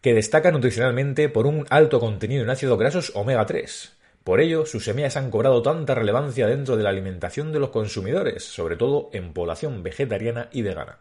que 0.00 0.14
destaca 0.14 0.52
nutricionalmente 0.52 1.28
por 1.28 1.48
un 1.48 1.66
alto 1.68 1.98
contenido 1.98 2.44
en 2.44 2.50
ácidos 2.50 2.78
grasos 2.78 3.10
omega 3.16 3.44
3. 3.44 3.92
Por 4.22 4.40
ello, 4.40 4.66
sus 4.66 4.84
semillas 4.84 5.16
han 5.16 5.32
cobrado 5.32 5.62
tanta 5.62 5.96
relevancia 5.96 6.46
dentro 6.46 6.76
de 6.76 6.84
la 6.84 6.90
alimentación 6.90 7.52
de 7.52 7.58
los 7.58 7.70
consumidores, 7.70 8.44
sobre 8.44 8.76
todo 8.76 9.10
en 9.12 9.32
población 9.32 9.82
vegetariana 9.82 10.48
y 10.52 10.62
vegana 10.62 10.98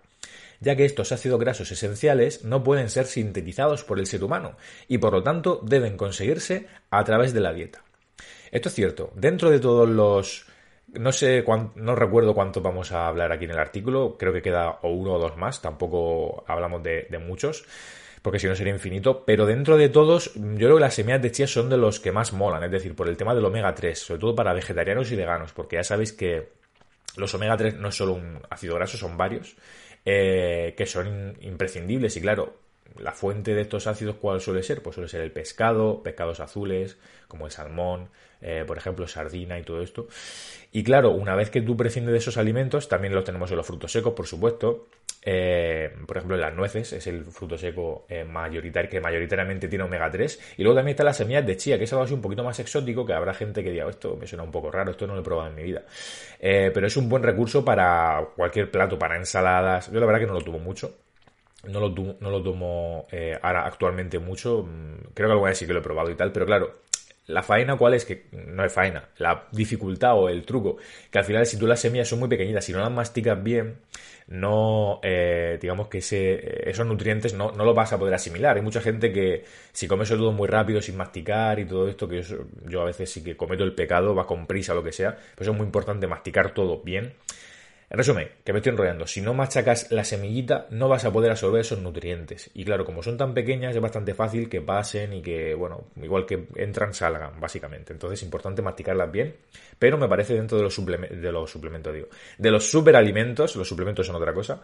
ya 0.60 0.78
que 0.78 0.86
estos 0.86 1.12
ácidos 1.12 1.42
grasos 1.42 1.70
esenciales 1.72 2.46
no 2.46 2.64
pueden 2.64 2.90
ser 2.90 3.06
sintetizados 3.06 3.84
por 3.84 4.00
el 4.00 4.08
ser 4.08 4.24
humano 4.24 4.56
y 4.88 4.98
por 4.98 5.12
lo 5.12 5.22
tanto 5.22 5.60
deben 5.62 5.98
conseguirse 5.98 6.68
a 6.90 7.04
través 7.04 7.34
de 7.34 7.42
la 7.42 7.52
dieta. 7.52 7.84
Esto 8.50 8.70
es 8.70 8.76
cierto, 8.76 9.12
dentro 9.14 9.50
de 9.50 9.60
todos 9.60 9.90
los 9.90 10.46
no 10.88 11.12
sé, 11.12 11.44
no 11.76 11.96
recuerdo 11.96 12.34
cuánto 12.34 12.62
vamos 12.62 12.92
a 12.92 13.08
hablar 13.08 13.32
aquí 13.32 13.46
en 13.46 13.52
el 13.52 13.60
artículo, 13.60 14.18
creo 14.18 14.34
que 14.34 14.42
queda 14.42 14.80
o 14.82 14.90
uno 14.90 15.14
o 15.14 15.20
dos 15.20 15.38
más, 15.38 15.62
tampoco 15.62 16.44
hablamos 16.48 16.84
de, 16.84 17.08
muchos, 17.26 17.66
porque 18.22 18.40
si 18.40 18.48
no 18.48 18.56
sería 18.56 18.74
infinito, 18.74 19.24
pero 19.26 19.46
dentro 19.46 19.78
de 19.78 19.90
todos, 19.90 20.34
yo 20.36 20.56
creo 20.56 20.76
que 20.76 20.82
las 20.82 20.94
semillas 20.94 21.22
de 21.22 21.32
chía 21.32 21.48
son 21.48 21.70
de 21.70 21.78
los 21.78 22.00
que 22.00 22.12
más 22.12 22.34
molan, 22.34 22.64
es 22.64 22.72
decir, 22.72 22.96
por 22.96 23.10
el 23.10 23.18
tema 23.18 23.34
del 23.34 23.46
omega 23.46 23.74
3, 23.74 23.98
sobre 23.98 24.20
todo 24.20 24.36
para 24.36 24.54
vegetarianos 24.54 25.12
y 25.12 25.16
veganos, 25.16 25.54
porque 25.54 25.78
ya 25.78 25.84
sabéis 25.84 26.14
que 26.14 26.50
los 27.18 27.34
omega 27.34 27.58
3 27.58 27.76
no 27.76 27.90
es 27.90 27.96
solo 27.96 28.14
un 28.14 28.40
ácido 28.50 28.76
graso, 28.76 28.98
son 28.98 29.18
varios, 29.18 29.56
eh, 30.06 30.74
que 30.78 30.86
son 30.86 31.38
imprescindibles 31.42 32.16
y 32.18 32.22
claro, 32.22 32.63
la 33.00 33.12
fuente 33.12 33.54
de 33.54 33.62
estos 33.62 33.88
ácidos, 33.88 34.16
¿cuál 34.16 34.42
suele 34.42 34.64
ser? 34.64 34.82
Pues 34.82 34.96
suele 34.96 35.10
ser 35.10 35.22
el 35.22 35.32
pescado, 35.32 36.04
pescados 36.04 36.40
azules, 36.40 36.98
como 37.28 37.46
el 37.46 37.52
salmón, 37.52 38.10
eh, 38.42 38.66
por 38.68 38.78
ejemplo, 38.78 39.08
sardina 39.08 39.58
y 39.58 39.64
todo 39.64 39.82
esto. 39.82 40.08
Y 40.72 40.84
claro, 40.84 41.12
una 41.12 41.36
vez 41.36 41.50
que 41.50 41.62
tú 41.62 41.78
prescindes 41.78 42.12
de 42.12 42.18
esos 42.18 42.38
alimentos, 42.38 42.90
también 42.90 43.14
los 43.16 43.24
tenemos 43.24 43.50
en 43.52 43.58
los 43.58 43.66
frutos 43.66 43.92
secos, 43.92 44.14
por 44.14 44.28
supuesto. 44.28 44.88
Eh, 45.26 45.90
por 46.06 46.18
ejemplo, 46.18 46.36
en 46.36 46.42
las 46.42 46.54
nueces 46.54 46.92
es 46.92 47.08
el 47.08 47.24
fruto 47.26 47.58
seco 47.58 48.06
eh, 48.10 48.26
mayoritario, 48.26 48.90
que 48.90 49.00
mayoritariamente 49.00 49.70
tiene 49.70 49.86
omega 49.86 50.12
3. 50.12 50.56
Y 50.58 50.64
luego 50.64 50.76
también 50.76 50.94
están 50.94 51.06
las 51.06 51.18
semillas 51.18 51.46
de 51.46 51.56
chía, 51.56 51.78
que 51.78 51.86
es 51.86 51.94
algo 51.94 52.04
así 52.04 52.14
un 52.14 52.22
poquito 52.22 52.44
más 52.44 52.60
exótico, 52.60 53.06
que 53.06 53.14
habrá 53.14 53.34
gente 53.34 53.64
que 53.64 53.72
diga, 53.72 53.90
esto 53.90 54.18
me 54.20 54.28
suena 54.28 54.44
un 54.44 54.52
poco 54.52 54.70
raro, 54.70 54.92
esto 54.92 55.08
no 55.08 55.16
lo 55.16 55.22
he 55.22 55.24
probado 55.24 55.50
en 55.50 55.56
mi 55.56 55.64
vida. 55.64 55.84
pero 56.40 56.86
es 56.86 56.98
un 56.98 57.08
buen 57.08 57.24
recurso 57.24 57.64
para 57.64 58.28
cualquier 58.36 58.70
plato, 58.70 59.00
para 59.00 59.16
ensaladas. 59.16 59.90
Yo 59.92 60.00
la 60.00 60.06
verdad 60.06 60.20
que 60.20 60.28
no 60.28 60.34
lo 60.34 60.42
tomo 60.42 60.60
mucho. 60.60 61.03
No 61.64 61.80
lo, 61.80 61.90
no 62.20 62.30
lo 62.30 62.44
tomo 62.44 63.08
ahora 63.42 63.66
actualmente 63.66 64.20
mucho. 64.20 64.64
Mm, 64.64 65.14
creo 65.14 65.30
que 65.30 65.34
alguna 65.34 65.50
vez 65.50 65.58
sí 65.58 65.66
que 65.66 65.74
lo 65.74 65.80
he 65.80 65.84
probado 65.84 66.10
y 66.12 66.16
tal, 66.16 66.32
pero 66.32 66.46
claro, 66.46 66.74
la 67.28 67.42
faena, 67.42 67.78
¿cuál 67.78 67.94
es? 67.94 68.06
Que 68.06 68.26
no 68.32 68.66
es 68.66 68.74
faena. 68.74 69.10
La 69.18 69.48
dificultad 69.52 70.18
o 70.18 70.28
el 70.30 70.46
truco. 70.46 70.78
Que 71.10 71.20
al 71.20 71.26
final, 71.26 71.46
si 71.46 71.58
tú 71.58 71.68
las 71.68 71.80
semillas 71.80 72.08
son 72.10 72.20
muy 72.20 72.28
pequeñitas, 72.28 72.66
si 72.66 72.74
no 72.74 72.80
las 72.80 72.92
masticas 72.92 73.42
bien, 73.42 73.78
no, 74.28 75.00
eh, 75.04 75.58
digamos 75.62 75.88
que 75.88 76.00
esos 76.00 76.86
nutrientes 76.86 77.34
no, 77.34 77.52
no 77.52 77.64
los 77.64 77.76
vas 77.76 77.94
a 77.94 78.00
poder 78.00 78.14
asimilar. 78.14 78.58
Hay 78.58 78.62
mucha 78.62 78.82
gente 78.82 79.14
que, 79.14 79.46
si 79.72 79.88
come 79.88 80.04
eso 80.04 80.18
todo 80.18 80.34
muy 80.34 80.48
rápido, 80.48 80.82
sin 80.82 80.98
masticar 80.98 81.60
y 81.60 81.66
todo 81.66 81.88
esto, 81.88 82.10
que 82.10 82.22
yo, 82.22 82.38
yo 82.68 82.82
a 82.82 82.86
veces 82.86 83.10
sí 83.10 83.24
que 83.24 83.38
cometo 83.38 83.64
el 83.64 83.74
pecado, 83.74 84.14
va 84.14 84.28
con 84.28 84.46
prisa 84.46 84.74
o 84.74 84.76
lo 84.76 84.84
que 84.84 84.92
sea, 84.92 85.18
pues 85.36 85.48
es 85.48 85.56
muy 85.56 85.66
importante 85.66 86.08
masticar 86.08 86.54
todo 86.54 86.82
bien 86.82 87.14
en 87.94 87.98
resumen, 88.00 88.28
que 88.44 88.52
me 88.52 88.58
estoy 88.58 88.72
enrollando, 88.72 89.06
si 89.06 89.22
no 89.22 89.36
machacas 89.36 89.92
la 89.92 90.04
semillita 90.04 90.66
no 90.72 90.90
vas 90.90 91.06
a 91.06 91.14
poder 91.14 91.30
absorber 91.30 91.62
esos 91.62 91.78
nutrientes. 91.80 92.50
Y 92.56 92.66
claro, 92.66 92.86
como 92.86 93.04
son 93.04 93.18
tan 93.18 93.36
pequeñas 93.36 93.76
es 93.76 93.82
bastante 93.84 94.16
fácil 94.16 94.50
que 94.50 94.62
pasen 94.62 95.14
y 95.14 95.22
que, 95.22 95.54
bueno, 95.54 95.84
igual 96.02 96.26
que 96.26 96.48
entran, 96.56 96.96
salgan, 96.96 97.40
básicamente. 97.40 97.94
Entonces 97.94 98.20
es 98.20 98.24
importante 98.24 98.64
masticarlas 98.64 99.12
bien, 99.12 99.36
pero 99.78 100.00
me 100.00 100.08
parece 100.08 100.34
dentro 100.34 100.58
de 100.58 100.64
los, 100.64 100.74
suplementos, 100.74 101.22
de 101.22 101.32
los 101.32 101.52
suplementos, 101.52 101.94
digo, 101.94 102.08
de 102.36 102.50
los 102.50 102.68
superalimentos, 102.68 103.56
los 103.56 103.68
suplementos 103.68 104.08
son 104.08 104.16
otra 104.16 104.34
cosa, 104.34 104.60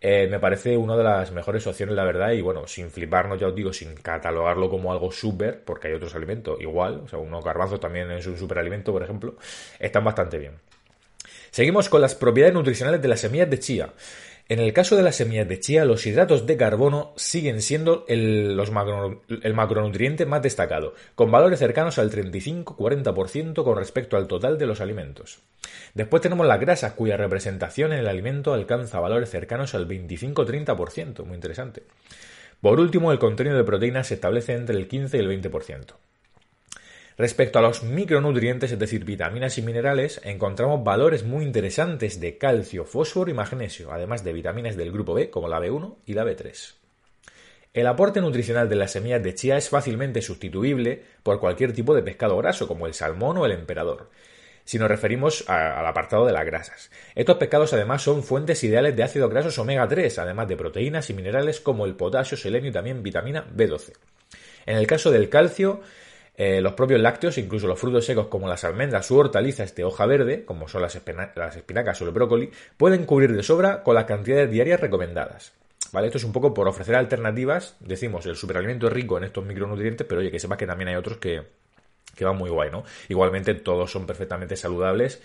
eh, 0.00 0.26
me 0.28 0.40
parece 0.40 0.76
una 0.76 0.96
de 0.96 1.04
las 1.04 1.30
mejores 1.30 1.64
opciones, 1.68 1.94
la 1.94 2.02
verdad, 2.02 2.32
y 2.32 2.40
bueno, 2.40 2.66
sin 2.66 2.90
fliparnos, 2.90 3.38
ya 3.38 3.46
os 3.46 3.54
digo, 3.54 3.72
sin 3.72 3.94
catalogarlo 3.94 4.68
como 4.68 4.90
algo 4.90 5.12
súper, 5.12 5.62
porque 5.62 5.86
hay 5.86 5.94
otros 5.94 6.16
alimentos 6.16 6.60
igual, 6.60 7.02
o 7.04 7.06
sea, 7.06 7.20
unos 7.20 7.44
garbanzos 7.44 7.78
también 7.78 8.10
es 8.10 8.26
un 8.26 8.36
superalimento, 8.36 8.90
por 8.90 9.04
ejemplo, 9.04 9.36
están 9.78 10.02
bastante 10.02 10.40
bien. 10.40 10.71
Seguimos 11.52 11.90
con 11.90 12.00
las 12.00 12.14
propiedades 12.14 12.54
nutricionales 12.54 13.02
de 13.02 13.08
las 13.08 13.20
semillas 13.20 13.50
de 13.50 13.58
chía. 13.58 13.92
En 14.48 14.58
el 14.58 14.72
caso 14.72 14.96
de 14.96 15.02
las 15.02 15.16
semillas 15.16 15.46
de 15.46 15.60
chía, 15.60 15.84
los 15.84 16.06
hidratos 16.06 16.46
de 16.46 16.56
carbono 16.56 17.12
siguen 17.16 17.60
siendo 17.60 18.06
el, 18.08 18.58
macronutriente 19.54 20.24
más 20.24 20.40
destacado, 20.40 20.94
con 21.14 21.30
valores 21.30 21.58
cercanos 21.58 21.98
al 21.98 22.10
35-40% 22.10 23.64
con 23.64 23.76
respecto 23.76 24.16
al 24.16 24.28
total 24.28 24.56
de 24.56 24.64
los 24.64 24.80
alimentos. 24.80 25.40
Después 25.92 26.22
tenemos 26.22 26.46
las 26.46 26.58
grasas, 26.58 26.94
cuya 26.94 27.18
representación 27.18 27.92
en 27.92 27.98
el 27.98 28.08
alimento 28.08 28.54
alcanza 28.54 28.98
valores 28.98 29.28
cercanos 29.28 29.74
al 29.74 29.86
25-30%, 29.86 31.22
muy 31.26 31.34
interesante. 31.34 31.82
Por 32.62 32.80
último, 32.80 33.12
el 33.12 33.18
contenido 33.18 33.58
de 33.58 33.64
proteínas 33.64 34.06
se 34.06 34.14
establece 34.14 34.54
entre 34.54 34.78
el 34.78 34.88
15 34.88 35.18
y 35.18 35.20
el 35.20 35.28
20%. 35.28 35.96
Respecto 37.18 37.58
a 37.58 37.62
los 37.62 37.82
micronutrientes, 37.82 38.72
es 38.72 38.78
decir, 38.78 39.04
vitaminas 39.04 39.58
y 39.58 39.62
minerales, 39.62 40.20
encontramos 40.24 40.82
valores 40.82 41.24
muy 41.24 41.44
interesantes 41.44 42.20
de 42.20 42.38
calcio, 42.38 42.84
fósforo 42.84 43.30
y 43.30 43.34
magnesio, 43.34 43.92
además 43.92 44.24
de 44.24 44.32
vitaminas 44.32 44.76
del 44.76 44.92
grupo 44.92 45.14
B 45.14 45.28
como 45.30 45.48
la 45.48 45.60
B1 45.60 45.96
y 46.06 46.14
la 46.14 46.24
B3. 46.24 46.74
El 47.74 47.86
aporte 47.86 48.20
nutricional 48.20 48.68
de 48.68 48.76
las 48.76 48.92
semillas 48.92 49.22
de 49.22 49.34
chía 49.34 49.56
es 49.56 49.68
fácilmente 49.68 50.20
sustituible 50.20 51.02
por 51.22 51.40
cualquier 51.40 51.72
tipo 51.72 51.94
de 51.94 52.02
pescado 52.02 52.36
graso, 52.36 52.68
como 52.68 52.86
el 52.86 52.94
salmón 52.94 53.38
o 53.38 53.46
el 53.46 53.52
emperador, 53.52 54.10
si 54.64 54.78
nos 54.78 54.88
referimos 54.88 55.48
al 55.48 55.86
apartado 55.86 56.26
de 56.26 56.32
las 56.32 56.44
grasas. 56.44 56.90
Estos 57.14 57.36
pescados 57.36 57.72
además 57.72 58.02
son 58.02 58.22
fuentes 58.22 58.62
ideales 58.64 58.94
de 58.96 59.02
ácidos 59.02 59.30
grasos 59.30 59.58
omega 59.58 59.88
3, 59.88 60.18
además 60.18 60.48
de 60.48 60.56
proteínas 60.56 61.08
y 61.10 61.14
minerales 61.14 61.60
como 61.60 61.86
el 61.86 61.94
potasio, 61.94 62.36
selenio 62.36 62.70
y 62.70 62.74
también 62.74 63.02
vitamina 63.02 63.46
B12. 63.54 63.92
En 64.66 64.76
el 64.76 64.86
caso 64.86 65.10
del 65.10 65.28
calcio, 65.28 65.80
eh, 66.44 66.60
los 66.60 66.72
propios 66.72 67.00
lácteos, 67.00 67.38
incluso 67.38 67.68
los 67.68 67.78
frutos 67.78 68.04
secos 68.04 68.26
como 68.26 68.48
las 68.48 68.64
almendras 68.64 69.08
u 69.12 69.16
hortalizas 69.16 69.76
de 69.76 69.84
hoja 69.84 70.06
verde, 70.06 70.44
como 70.44 70.66
son 70.66 70.82
las, 70.82 71.00
las 71.36 71.56
espinacas 71.56 72.02
o 72.02 72.04
el 72.04 72.10
brócoli, 72.10 72.50
pueden 72.76 73.06
cubrir 73.06 73.32
de 73.32 73.44
sobra 73.44 73.84
con 73.84 73.94
las 73.94 74.06
cantidades 74.06 74.50
diarias 74.50 74.80
recomendadas. 74.80 75.52
¿Vale? 75.92 76.08
Esto 76.08 76.18
es 76.18 76.24
un 76.24 76.32
poco 76.32 76.52
por 76.52 76.66
ofrecer 76.66 76.96
alternativas. 76.96 77.76
Decimos, 77.78 78.26
el 78.26 78.34
superalimento 78.34 78.88
es 78.88 78.92
rico 78.92 79.18
en 79.18 79.24
estos 79.24 79.44
micronutrientes, 79.44 80.04
pero 80.04 80.20
oye, 80.20 80.32
que 80.32 80.40
sepas 80.40 80.58
que 80.58 80.66
también 80.66 80.88
hay 80.88 80.96
otros 80.96 81.18
que, 81.18 81.42
que 82.16 82.24
van 82.24 82.36
muy 82.36 82.50
guay, 82.50 82.72
¿no? 82.72 82.82
Igualmente 83.08 83.54
todos 83.54 83.92
son 83.92 84.04
perfectamente 84.04 84.56
saludables 84.56 85.22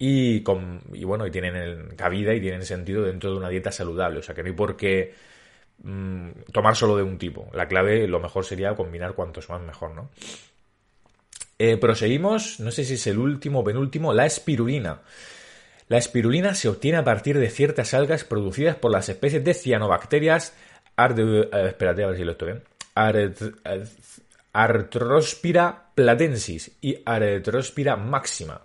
y, 0.00 0.42
con, 0.42 0.82
y 0.92 1.04
bueno, 1.04 1.28
y 1.28 1.30
tienen 1.30 1.94
cabida 1.94 2.34
y 2.34 2.40
tienen 2.40 2.64
sentido 2.64 3.04
dentro 3.04 3.30
de 3.30 3.36
una 3.36 3.50
dieta 3.50 3.70
saludable. 3.70 4.18
O 4.18 4.22
sea 4.22 4.34
que 4.34 4.42
no 4.42 4.48
hay 4.48 4.54
por 4.54 4.76
qué 4.76 5.14
mm, 5.84 6.30
tomar 6.52 6.74
solo 6.74 6.96
de 6.96 7.04
un 7.04 7.18
tipo. 7.18 7.48
La 7.52 7.68
clave, 7.68 8.08
lo 8.08 8.18
mejor 8.18 8.44
sería 8.44 8.74
combinar 8.74 9.14
cuantos 9.14 9.48
más 9.48 9.62
mejor, 9.62 9.94
¿no? 9.94 10.10
Eh, 11.58 11.76
proseguimos, 11.78 12.60
no 12.60 12.70
sé 12.70 12.84
si 12.84 12.94
es 12.94 13.06
el 13.06 13.18
último 13.18 13.60
o 13.60 13.64
penúltimo, 13.64 14.12
la 14.12 14.26
espirulina. 14.26 15.00
La 15.88 15.98
espirulina 15.98 16.54
se 16.54 16.68
obtiene 16.68 16.98
a 16.98 17.04
partir 17.04 17.38
de 17.38 17.48
ciertas 17.48 17.94
algas 17.94 18.24
producidas 18.24 18.76
por 18.76 18.90
las 18.90 19.08
especies 19.08 19.44
de 19.44 19.54
cianobacterias 19.54 20.52
eh, 20.98 21.48
espérate 21.68 22.04
a 22.04 22.06
ver 22.08 22.16
si 22.16 22.24
lo 22.24 22.32
estoy 22.32 22.52
bien. 22.52 22.62
Arthrospira 24.52 25.90
platensis 25.94 26.72
y 26.80 26.98
Arthrospira 27.04 27.96
máxima. 27.96 28.62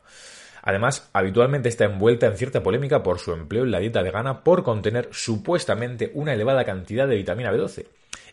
Además, 0.61 1.09
habitualmente 1.13 1.69
está 1.69 1.85
envuelta 1.85 2.27
en 2.27 2.37
cierta 2.37 2.61
polémica 2.61 3.03
por 3.03 3.19
su 3.19 3.33
empleo 3.33 3.63
en 3.63 3.71
la 3.71 3.79
dieta 3.79 4.01
vegana 4.01 4.43
por 4.43 4.63
contener 4.63 5.09
supuestamente 5.11 6.11
una 6.13 6.33
elevada 6.33 6.65
cantidad 6.65 7.07
de 7.07 7.15
vitamina 7.15 7.51
B12. 7.51 7.85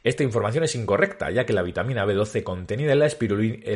Esta 0.04 0.22
información 0.22 0.64
es 0.64 0.74
incorrecta, 0.74 1.30
ya 1.30 1.44
que 1.44 1.52
la 1.52 1.62
vitamina 1.62 2.06
B12 2.06 2.42
contenida 2.42 2.92
en 2.92 2.98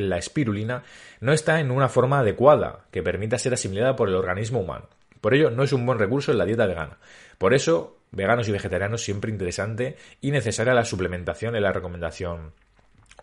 la, 0.09 0.18
espirulina, 0.18 0.82
no 1.21 1.32
está 1.32 1.61
en 1.61 1.71
una 1.71 1.88
forma 1.88 2.21
adecuada 2.21 2.85
que 2.90 3.02
permita 3.02 3.38
ser 3.38 3.54
asimilada 3.54 3.97
por 3.97 4.09
el 4.09 4.14
organismo 4.14 4.61
humano. 4.61 4.88
Por 5.21 5.35
ello, 5.35 5.50
no 5.50 5.62
es 5.62 5.73
un 5.73 5.85
buen 5.85 5.99
recurso 5.99 6.32
en 6.32 6.38
la 6.38 6.44
dieta 6.44 6.66
vegana. 6.66 6.99
Por 7.38 7.54
eso, 7.54 7.99
veganos 8.12 8.49
y 8.49 8.52
vegetarianos 8.52 9.02
siempre 9.02 9.30
interesante 9.30 9.97
y 10.21 10.30
necesaria 10.30 10.75
la 10.75 10.85
suplementación 10.85 11.56
en 11.56 11.62
la 11.62 11.73
recomendación 11.73 12.52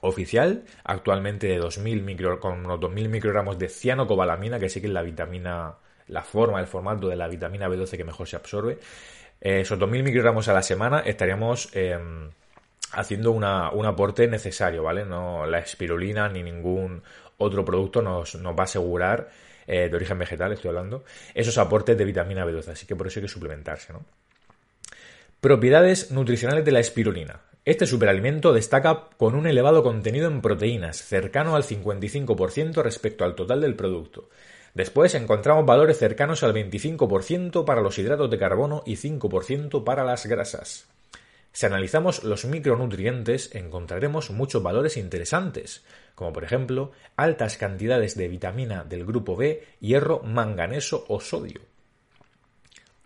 oficial, 0.01 0.63
actualmente 0.83 1.47
de 1.47 1.57
2000 1.57 2.03
micro, 2.03 2.39
con 2.39 2.65
unos 2.65 2.79
2000 2.79 3.09
microgramos 3.09 3.57
de 3.59 3.69
cianocobalamina, 3.69 4.59
que 4.59 4.69
sí 4.69 4.81
que 4.81 4.87
es 4.87 4.93
la 4.93 5.01
vitamina, 5.01 5.75
la 6.07 6.23
forma, 6.23 6.59
el 6.59 6.67
formato 6.67 7.07
de 7.07 7.15
la 7.15 7.27
vitamina 7.27 7.67
B12 7.67 7.97
que 7.97 8.03
mejor 8.03 8.27
se 8.27 8.35
absorbe. 8.35 8.79
Eh, 9.41 9.61
esos 9.61 9.79
2000 9.79 10.03
microgramos 10.03 10.47
a 10.47 10.53
la 10.53 10.61
semana 10.61 10.99
estaríamos 10.99 11.69
em, 11.73 12.29
haciendo 12.91 13.31
una, 13.31 13.71
un 13.71 13.85
aporte 13.85 14.27
necesario, 14.27 14.83
¿vale? 14.83 15.05
No 15.05 15.45
la 15.45 15.59
espirulina 15.59 16.27
ni 16.29 16.43
ningún 16.43 17.01
otro 17.37 17.63
producto 17.63 18.01
nos, 18.01 18.35
nos 18.35 18.55
va 18.55 18.61
a 18.61 18.63
asegurar, 18.63 19.29
eh, 19.67 19.87
de 19.89 19.95
origen 19.95 20.17
vegetal 20.17 20.51
estoy 20.51 20.69
hablando, 20.69 21.03
esos 21.33 21.57
aportes 21.57 21.97
de 21.97 22.05
vitamina 22.05 22.45
B12, 22.45 22.69
así 22.69 22.85
que 22.85 22.95
por 22.95 23.07
eso 23.07 23.19
hay 23.19 23.25
que 23.25 23.31
suplementarse, 23.31 23.93
¿no? 23.93 24.03
Propiedades 25.39 26.11
nutricionales 26.11 26.65
de 26.65 26.71
la 26.71 26.79
espirulina. 26.81 27.39
Este 27.65 27.85
superalimento 27.85 28.53
destaca 28.53 29.09
con 29.17 29.35
un 29.35 29.45
elevado 29.45 29.83
contenido 29.83 30.27
en 30.27 30.41
proteínas, 30.41 30.97
cercano 30.97 31.55
al 31.55 31.63
55% 31.63 32.81
respecto 32.81 33.25
al 33.25 33.35
total 33.35 33.61
del 33.61 33.75
producto. 33.75 34.29
Después 34.73 35.13
encontramos 35.15 35.65
valores 35.65 35.97
cercanos 35.97 36.43
al 36.43 36.53
25% 36.53 37.65
para 37.65 37.81
los 37.81 37.99
hidratos 37.99 38.29
de 38.29 38.37
carbono 38.37 38.83
y 38.85 38.95
5% 38.95 39.83
para 39.83 40.03
las 40.03 40.25
grasas. 40.25 40.87
Si 41.51 41.65
analizamos 41.65 42.23
los 42.23 42.45
micronutrientes 42.45 43.53
encontraremos 43.55 44.29
muchos 44.29 44.61
valores 44.61 44.97
interesantes, 44.97 45.83
como 46.15 46.31
por 46.31 46.43
ejemplo 46.43 46.91
altas 47.15 47.57
cantidades 47.57 48.15
de 48.15 48.27
vitamina 48.27 48.83
del 48.83 49.05
grupo 49.05 49.35
B, 49.35 49.65
hierro, 49.79 50.21
manganeso 50.21 51.05
o 51.07 51.19
sodio. 51.19 51.61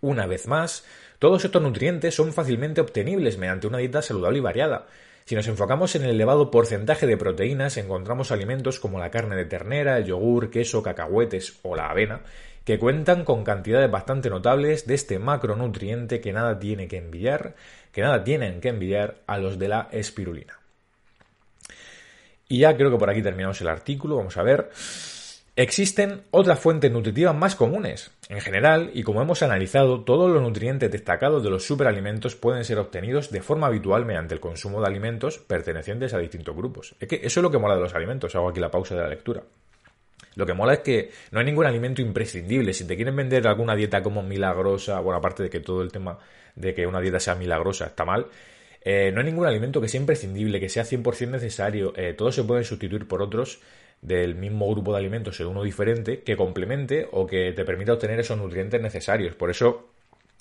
Una 0.00 0.26
vez 0.26 0.46
más, 0.46 0.84
todos 1.24 1.42
estos 1.42 1.62
nutrientes 1.62 2.14
son 2.14 2.34
fácilmente 2.34 2.82
obtenibles 2.82 3.38
mediante 3.38 3.66
una 3.66 3.78
dieta 3.78 4.02
saludable 4.02 4.40
y 4.40 4.42
variada. 4.42 4.88
Si 5.24 5.34
nos 5.34 5.48
enfocamos 5.48 5.94
en 5.96 6.04
el 6.04 6.10
elevado 6.10 6.50
porcentaje 6.50 7.06
de 7.06 7.16
proteínas, 7.16 7.78
encontramos 7.78 8.30
alimentos 8.30 8.78
como 8.78 8.98
la 8.98 9.10
carne 9.10 9.34
de 9.34 9.46
ternera, 9.46 9.96
el 9.96 10.04
yogur, 10.04 10.50
queso, 10.50 10.82
cacahuetes 10.82 11.60
o 11.62 11.76
la 11.76 11.88
avena, 11.88 12.20
que 12.66 12.78
cuentan 12.78 13.24
con 13.24 13.42
cantidades 13.42 13.90
bastante 13.90 14.28
notables 14.28 14.86
de 14.86 14.92
este 14.92 15.18
macronutriente 15.18 16.20
que 16.20 16.34
nada 16.34 16.58
tiene 16.58 16.88
que 16.88 16.98
envidiar, 16.98 17.54
que 17.90 18.02
nada 18.02 18.22
tienen 18.22 18.60
que 18.60 18.68
envidiar 18.68 19.22
a 19.26 19.38
los 19.38 19.58
de 19.58 19.68
la 19.68 19.88
espirulina. 19.92 20.60
Y 22.50 22.58
ya 22.58 22.76
creo 22.76 22.90
que 22.90 22.98
por 22.98 23.08
aquí 23.08 23.22
terminamos 23.22 23.58
el 23.62 23.68
artículo, 23.68 24.16
vamos 24.16 24.36
a 24.36 24.42
ver. 24.42 24.68
Existen 25.56 26.22
otras 26.32 26.58
fuentes 26.58 26.90
nutritivas 26.90 27.32
más 27.32 27.54
comunes. 27.54 28.10
En 28.28 28.40
general, 28.40 28.90
y 28.92 29.04
como 29.04 29.22
hemos 29.22 29.40
analizado, 29.44 30.02
todos 30.02 30.28
los 30.28 30.42
nutrientes 30.42 30.90
destacados 30.90 31.44
de 31.44 31.50
los 31.50 31.64
superalimentos 31.64 32.34
pueden 32.34 32.64
ser 32.64 32.78
obtenidos 32.78 33.30
de 33.30 33.40
forma 33.40 33.68
habitual 33.68 34.04
mediante 34.04 34.34
el 34.34 34.40
consumo 34.40 34.80
de 34.80 34.88
alimentos 34.88 35.38
pertenecientes 35.38 36.12
a 36.12 36.18
distintos 36.18 36.56
grupos. 36.56 36.96
Es 36.98 37.06
que 37.06 37.20
eso 37.22 37.38
es 37.38 37.42
lo 37.42 37.52
que 37.52 37.58
mola 37.58 37.76
de 37.76 37.82
los 37.82 37.94
alimentos. 37.94 38.34
Hago 38.34 38.48
aquí 38.48 38.58
la 38.58 38.72
pausa 38.72 38.96
de 38.96 39.02
la 39.02 39.08
lectura. 39.08 39.44
Lo 40.34 40.44
que 40.44 40.54
mola 40.54 40.72
es 40.72 40.80
que 40.80 41.10
no 41.30 41.38
hay 41.38 41.44
ningún 41.44 41.66
alimento 41.66 42.02
imprescindible. 42.02 42.72
Si 42.72 42.84
te 42.84 42.96
quieren 42.96 43.14
vender 43.14 43.46
alguna 43.46 43.76
dieta 43.76 44.02
como 44.02 44.24
milagrosa, 44.24 44.98
bueno, 44.98 45.18
aparte 45.18 45.44
de 45.44 45.50
que 45.50 45.60
todo 45.60 45.82
el 45.82 45.92
tema 45.92 46.18
de 46.56 46.74
que 46.74 46.84
una 46.84 47.00
dieta 47.00 47.20
sea 47.20 47.36
milagrosa 47.36 47.86
está 47.86 48.04
mal, 48.04 48.26
eh, 48.80 49.12
no 49.12 49.20
hay 49.20 49.26
ningún 49.26 49.46
alimento 49.46 49.80
que 49.80 49.86
sea 49.86 50.00
imprescindible, 50.00 50.58
que 50.58 50.68
sea 50.68 50.84
100% 50.84 51.30
necesario. 51.30 51.92
Eh, 51.96 52.12
todos 52.14 52.34
se 52.34 52.42
pueden 52.42 52.64
sustituir 52.64 53.06
por 53.06 53.22
otros 53.22 53.60
del 54.04 54.34
mismo 54.34 54.70
grupo 54.70 54.92
de 54.92 54.98
alimentos 54.98 55.40
en 55.40 55.46
uno 55.46 55.62
diferente 55.62 56.20
que 56.22 56.36
complemente 56.36 57.08
o 57.10 57.26
que 57.26 57.52
te 57.52 57.64
permita 57.64 57.94
obtener 57.94 58.20
esos 58.20 58.38
nutrientes 58.38 58.80
necesarios. 58.80 59.34
Por 59.34 59.50
eso, 59.50 59.88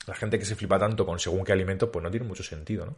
la 0.06 0.14
gente 0.14 0.38
que 0.38 0.46
se 0.46 0.56
flipa 0.56 0.78
tanto 0.78 1.06
con 1.06 1.18
según 1.18 1.46
qué 1.46 1.54
alimentos, 1.54 1.90
pues 1.92 2.04
no 2.04 2.12
tiene 2.12 2.28
mucho 2.28 2.44
sentido, 2.44 2.86
¿no? 2.86 2.96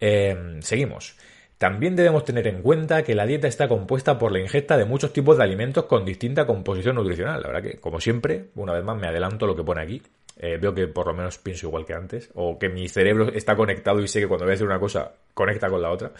Eh, 0.00 0.58
seguimos. 0.60 1.16
También 1.56 1.96
debemos 1.96 2.24
tener 2.24 2.46
en 2.48 2.60
cuenta 2.60 3.02
que 3.02 3.14
la 3.14 3.24
dieta 3.24 3.48
está 3.48 3.66
compuesta 3.68 4.18
por 4.18 4.30
la 4.30 4.40
ingesta 4.40 4.76
de 4.76 4.84
muchos 4.84 5.12
tipos 5.12 5.38
de 5.38 5.44
alimentos 5.44 5.84
con 5.84 6.04
distinta 6.04 6.46
composición 6.46 6.96
nutricional. 6.96 7.40
La 7.40 7.48
verdad 7.48 7.70
que, 7.70 7.78
como 7.78 7.98
siempre, 7.98 8.46
una 8.56 8.74
vez 8.74 8.84
más 8.84 8.98
me 8.98 9.06
adelanto 9.06 9.46
lo 9.46 9.56
que 9.56 9.62
pone 9.62 9.82
aquí. 9.82 10.02
Eh, 10.38 10.58
veo 10.60 10.74
que 10.74 10.86
por 10.88 11.06
lo 11.06 11.14
menos 11.14 11.38
pienso 11.38 11.68
igual 11.68 11.86
que 11.86 11.94
antes, 11.94 12.28
o 12.34 12.58
que 12.58 12.68
mi 12.68 12.88
cerebro 12.88 13.28
está 13.32 13.56
conectado 13.56 14.02
y 14.02 14.08
sé 14.08 14.20
que 14.20 14.28
cuando 14.28 14.44
voy 14.44 14.50
a 14.50 14.54
decir 14.54 14.66
una 14.66 14.78
cosa 14.78 15.12
conecta 15.32 15.70
con 15.70 15.80
la 15.80 15.90
otra. 15.90 16.12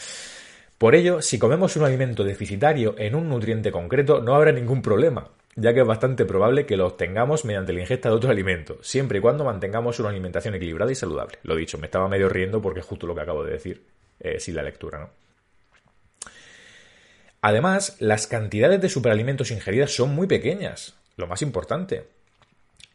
Por 0.78 0.95
ello, 0.95 1.23
si 1.23 1.38
comemos 1.38 1.76
un 1.76 1.85
alimento 1.85 2.23
deficitario 2.23 2.95
en 2.99 3.14
un 3.14 3.30
nutriente 3.30 3.73
concreto, 3.73 4.21
no 4.21 4.35
habrá 4.35 4.52
ningún 4.52 4.83
problema, 4.83 5.30
ya 5.54 5.73
que 5.73 5.80
es 5.80 5.87
bastante 5.87 6.26
probable 6.26 6.66
que 6.66 6.76
lo 6.76 6.87
obtengamos 6.87 7.47
mediante 7.47 7.73
la 7.73 7.80
ingesta 7.80 8.11
de 8.11 8.14
otro 8.14 8.30
alimento, 8.30 8.78
siempre 8.83 9.18
y 9.18 9.21
cuando 9.23 9.45
mantengamos 9.45 9.99
una 10.00 10.11
alimentación 10.11 10.54
equilibrada 10.54 10.92
y 10.92 10.95
saludable. 10.95 11.38
Lo 11.45 11.56
dicho, 11.56 11.78
me 11.78 11.87
estaba 11.87 12.09
medio 12.09 12.28
riendo 12.28 12.61
porque 12.61 12.80
es 12.80 12.87
justo 12.87 13.06
lo 13.06 13.14
que 13.14 13.23
acabo 13.23 13.42
de 13.42 13.52
decir, 13.52 13.87
eh, 14.21 14.38
sin 14.38 14.54
la 14.54 14.62
lectura, 14.62 14.99
¿no? 14.99 15.11
Además, 17.40 17.97
las 18.00 18.26
cantidades 18.26 18.80
de 18.80 18.88
superalimentos 18.88 19.50
ingeridas 19.50 19.92
son 19.92 20.14
muy 20.14 20.26
pequeñas, 20.26 20.99
lo 21.16 21.26
más 21.26 21.40
importante. 21.42 22.09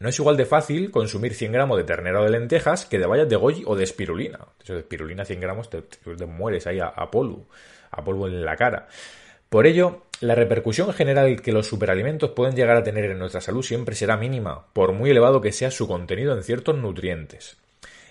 No 0.01 0.09
es 0.09 0.17
igual 0.17 0.35
de 0.35 0.45
fácil 0.45 0.89
consumir 0.89 1.35
100 1.35 1.51
gramos 1.51 1.77
de 1.77 1.83
ternera 1.83 2.21
o 2.21 2.23
de 2.23 2.31
lentejas 2.31 2.87
que 2.87 2.97
de 2.97 3.05
bayas 3.05 3.29
de 3.29 3.35
goji 3.35 3.61
o 3.67 3.75
de 3.75 3.83
espirulina. 3.83 4.39
De 4.65 4.79
espirulina 4.79 5.25
100 5.25 5.39
gramos 5.39 5.69
te, 5.69 5.83
mueres 6.25 6.65
ahí 6.65 6.79
a, 6.79 7.11
polvo, 7.11 7.45
a 7.91 8.03
polvo 8.03 8.27
en 8.27 8.43
la 8.43 8.55
cara. 8.55 8.87
Por 9.47 9.67
ello, 9.67 10.01
La 10.21 10.33
repercusión 10.33 10.91
general 10.91 11.41
que 11.41 11.51
los 11.51 11.67
superalimentos 11.67 12.31
pueden 12.31 12.55
llegar 12.55 12.77
a 12.77 12.83
tener 12.83 13.05
en 13.05 13.19
nuestra 13.19 13.41
salud 13.41 13.61
siempre 13.61 13.93
será 13.93 14.17
mínima, 14.17 14.65
por 14.73 14.91
muy 14.91 15.11
elevado 15.11 15.39
que 15.39 15.51
sea 15.51 15.69
su 15.69 15.87
contenido 15.87 16.35
en 16.35 16.43
ciertos 16.43 16.75
nutrientes. 16.77 17.57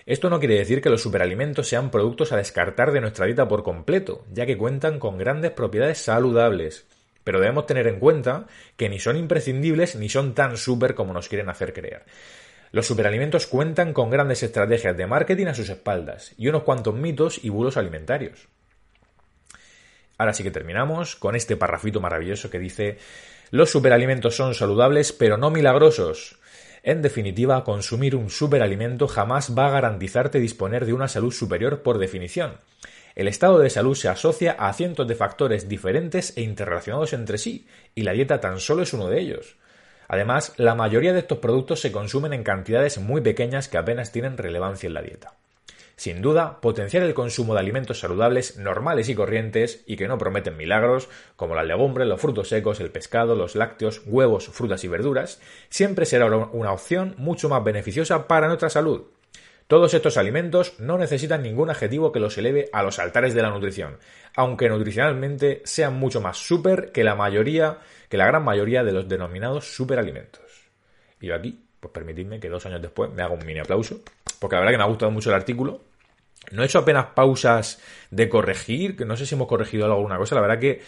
Esto 0.05 0.29
no 0.29 0.39
quiere 0.39 0.59
decir 0.59 0.81
que 0.81 0.89
los 0.89 1.01
superalimentos 1.01 1.67
sean 1.67 1.91
productos 1.91 2.31
a 2.31 2.37
descartar 2.37 2.93
de 2.93 3.01
nuestra 3.01 3.25
dieta 3.25 3.49
por 3.49 3.63
completo, 3.63 4.23
ya 4.31 4.45
que 4.45 4.57
cuentan 4.57 4.97
con 4.97 5.17
grandes 5.17 5.51
propiedades 5.51 5.97
saludables. 5.97 6.85
Pero 7.23 7.39
debemos 7.39 7.65
tener 7.65 7.87
en 7.87 7.99
cuenta 7.99 8.47
que 8.77 8.89
ni 8.89 8.99
son 8.99 9.17
imprescindibles 9.17 9.95
ni 9.95 10.09
son 10.09 10.33
tan 10.33 10.57
super 10.57 10.95
como 10.95 11.13
nos 11.13 11.27
quieren 11.27 11.49
hacer 11.49 11.73
creer. 11.73 12.03
Los 12.71 12.87
superalimentos 12.87 13.47
cuentan 13.47 13.93
con 13.93 14.09
grandes 14.09 14.43
estrategias 14.43 14.95
de 14.95 15.07
marketing 15.07 15.47
a 15.47 15.53
sus 15.53 15.69
espaldas 15.69 16.33
y 16.37 16.47
unos 16.47 16.63
cuantos 16.63 16.95
mitos 16.95 17.43
y 17.43 17.49
bulos 17.49 17.75
alimentarios. 17.77 18.47
Ahora 20.17 20.33
sí 20.33 20.43
que 20.43 20.51
terminamos 20.51 21.15
con 21.15 21.35
este 21.35 21.57
parrafito 21.57 21.99
maravilloso 21.99 22.49
que 22.49 22.59
dice 22.59 22.97
los 23.49 23.69
superalimentos 23.69 24.35
son 24.35 24.55
saludables 24.55 25.11
pero 25.11 25.35
no 25.35 25.51
milagrosos. 25.51 26.37
En 26.83 27.01
definitiva, 27.01 27.63
consumir 27.63 28.15
un 28.15 28.29
superalimento 28.29 29.07
jamás 29.07 29.55
va 29.57 29.67
a 29.67 29.71
garantizarte 29.71 30.39
disponer 30.39 30.85
de 30.85 30.93
una 30.93 31.07
salud 31.07 31.33
superior 31.33 31.81
por 31.83 31.97
definición. 31.97 32.53
El 33.15 33.27
estado 33.27 33.59
de 33.59 33.69
salud 33.69 33.95
se 33.95 34.09
asocia 34.09 34.53
a 34.53 34.71
cientos 34.73 35.07
de 35.07 35.15
factores 35.15 35.67
diferentes 35.67 36.35
e 36.37 36.41
interrelacionados 36.41 37.13
entre 37.13 37.37
sí, 37.37 37.67
y 37.95 38.03
la 38.03 38.13
dieta 38.13 38.39
tan 38.39 38.59
solo 38.59 38.83
es 38.83 38.93
uno 38.93 39.09
de 39.09 39.19
ellos. 39.19 39.57
Además, 40.07 40.53
la 40.57 40.75
mayoría 40.75 41.13
de 41.13 41.19
estos 41.19 41.37
productos 41.37 41.79
se 41.79 41.91
consumen 41.91 42.33
en 42.33 42.43
cantidades 42.43 42.97
muy 42.97 43.21
pequeñas 43.21 43.67
que 43.67 43.77
apenas 43.77 44.11
tienen 44.11 44.37
relevancia 44.37 44.87
en 44.87 44.93
la 44.93 45.01
dieta. 45.01 45.35
Sin 45.95 46.21
duda, 46.21 46.59
potenciar 46.61 47.03
el 47.03 47.13
consumo 47.13 47.53
de 47.53 47.59
alimentos 47.59 47.99
saludables, 47.99 48.57
normales 48.57 49.07
y 49.07 49.15
corrientes, 49.15 49.83
y 49.85 49.97
que 49.97 50.07
no 50.07 50.17
prometen 50.17 50.57
milagros, 50.57 51.09
como 51.35 51.53
las 51.53 51.67
legumbres, 51.67 52.07
los 52.07 52.19
frutos 52.19 52.49
secos, 52.49 52.79
el 52.79 52.89
pescado, 52.89 53.35
los 53.35 53.55
lácteos, 53.55 54.01
huevos, 54.05 54.47
frutas 54.47 54.83
y 54.83 54.87
verduras, 54.87 55.39
siempre 55.69 56.05
será 56.05 56.25
una 56.25 56.71
opción 56.71 57.13
mucho 57.17 57.49
más 57.49 57.63
beneficiosa 57.63 58.27
para 58.27 58.47
nuestra 58.47 58.69
salud. 58.69 59.03
Todos 59.71 59.93
estos 59.93 60.17
alimentos 60.17 60.77
no 60.81 60.97
necesitan 60.97 61.43
ningún 61.43 61.69
adjetivo 61.69 62.11
que 62.11 62.19
los 62.19 62.37
eleve 62.37 62.67
a 62.73 62.83
los 62.83 62.99
altares 62.99 63.33
de 63.33 63.41
la 63.41 63.51
nutrición, 63.51 63.99
aunque 64.35 64.67
nutricionalmente 64.67 65.61
sean 65.63 65.93
mucho 65.93 66.19
más 66.19 66.35
súper 66.35 66.91
que 66.91 67.05
la 67.05 67.15
mayoría, 67.15 67.77
que 68.09 68.17
la 68.17 68.25
gran 68.25 68.43
mayoría 68.43 68.83
de 68.83 68.91
los 68.91 69.07
denominados 69.07 69.73
superalimentos. 69.73 70.43
Y 71.21 71.27
yo 71.27 71.35
aquí, 71.35 71.57
pues 71.79 71.93
permitidme 71.93 72.41
que 72.41 72.49
dos 72.49 72.65
años 72.65 72.81
después 72.81 73.11
me 73.13 73.23
haga 73.23 73.33
un 73.33 73.45
mini 73.45 73.61
aplauso, 73.61 74.01
porque 74.39 74.57
la 74.57 74.59
verdad 74.59 74.73
que 74.73 74.77
me 74.79 74.83
ha 74.83 74.87
gustado 74.87 75.09
mucho 75.09 75.29
el 75.29 75.35
artículo, 75.35 75.79
no 76.51 76.63
he 76.63 76.65
hecho 76.65 76.79
apenas 76.79 77.05
pausas 77.15 77.81
de 78.09 78.27
corregir, 78.27 78.97
que 78.97 79.05
no 79.05 79.15
sé 79.15 79.25
si 79.25 79.35
hemos 79.35 79.47
corregido 79.47 79.85
alguna 79.85 80.17
cosa, 80.17 80.35
la 80.35 80.41
verdad 80.41 80.59
que 80.59 80.81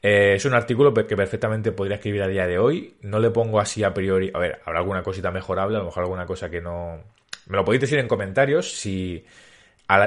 eh, 0.00 0.34
es 0.36 0.44
un 0.44 0.54
artículo 0.54 0.94
que 0.94 1.16
perfectamente 1.16 1.72
podría 1.72 1.96
escribir 1.96 2.22
a 2.22 2.28
día 2.28 2.46
de 2.46 2.60
hoy, 2.60 2.94
no 3.00 3.18
le 3.18 3.30
pongo 3.30 3.58
así 3.58 3.82
a 3.82 3.92
priori, 3.92 4.30
a 4.32 4.38
ver, 4.38 4.60
habrá 4.64 4.78
alguna 4.78 5.02
cosita 5.02 5.32
mejorable, 5.32 5.74
a 5.74 5.80
lo 5.80 5.86
mejor 5.86 6.04
alguna 6.04 6.24
cosa 6.24 6.48
que 6.48 6.60
no... 6.60 7.17
Me 7.48 7.56
lo 7.56 7.64
podéis 7.64 7.82
decir 7.82 7.98
en 7.98 8.08
comentarios 8.08 8.72
si... 8.72 9.24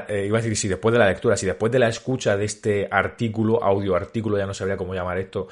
Eh, 0.08 0.26
iba 0.28 0.38
a 0.38 0.42
decir 0.42 0.56
si 0.56 0.68
después 0.68 0.94
de 0.94 1.00
la 1.00 1.08
lectura, 1.08 1.36
si 1.36 1.48
después 1.48 1.72
de 1.72 1.80
la 1.80 1.90
escucha 1.90 2.38
de 2.38 2.46
este 2.46 2.88
artículo, 2.90 3.64
audio 3.64 3.96
artículo, 3.96 4.38
ya 4.38 4.46
no 4.46 4.54
sabría 4.54 4.78
cómo 4.78 4.94
llamar 4.94 5.18
esto, 5.18 5.48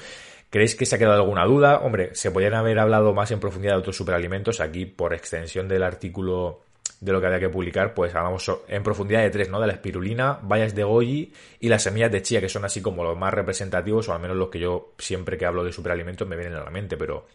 ¿Creéis 0.49 0.75
que 0.75 0.87
se 0.87 0.95
ha 0.95 0.97
quedado 0.97 1.21
alguna 1.21 1.45
duda? 1.45 1.79
Hombre, 1.79 2.15
se 2.15 2.31
podrían 2.31 2.55
haber 2.55 2.79
hablado 2.79 3.13
más 3.13 3.29
en 3.29 3.39
profundidad 3.39 3.73
de 3.73 3.79
otros 3.79 3.95
superalimentos. 3.95 4.59
Aquí, 4.59 4.85
por 4.85 5.13
extensión 5.13 5.67
del 5.67 5.83
artículo 5.83 6.61
de 6.99 7.11
lo 7.11 7.21
que 7.21 7.27
había 7.27 7.39
que 7.39 7.49
publicar, 7.49 7.93
pues 7.93 8.15
hablamos 8.15 8.51
en 8.67 8.81
profundidad 8.81 9.21
de 9.21 9.29
tres, 9.29 9.49
¿no? 9.49 9.61
De 9.61 9.67
la 9.67 9.73
espirulina, 9.73 10.39
bayas 10.41 10.73
de 10.73 10.83
goji 10.83 11.31
y 11.59 11.69
las 11.69 11.83
semillas 11.83 12.11
de 12.11 12.23
chía, 12.23 12.41
que 12.41 12.49
son 12.49 12.65
así 12.65 12.81
como 12.81 13.03
los 13.03 13.15
más 13.15 13.31
representativos, 13.31 14.09
o 14.09 14.13
al 14.13 14.19
menos 14.19 14.35
los 14.35 14.49
que 14.49 14.59
yo 14.59 14.93
siempre 14.97 15.37
que 15.37 15.45
hablo 15.45 15.63
de 15.63 15.71
superalimentos 15.71 16.27
me 16.27 16.35
vienen 16.35 16.55
a 16.55 16.63
la 16.63 16.71
mente, 16.71 16.97
pero 16.97 17.27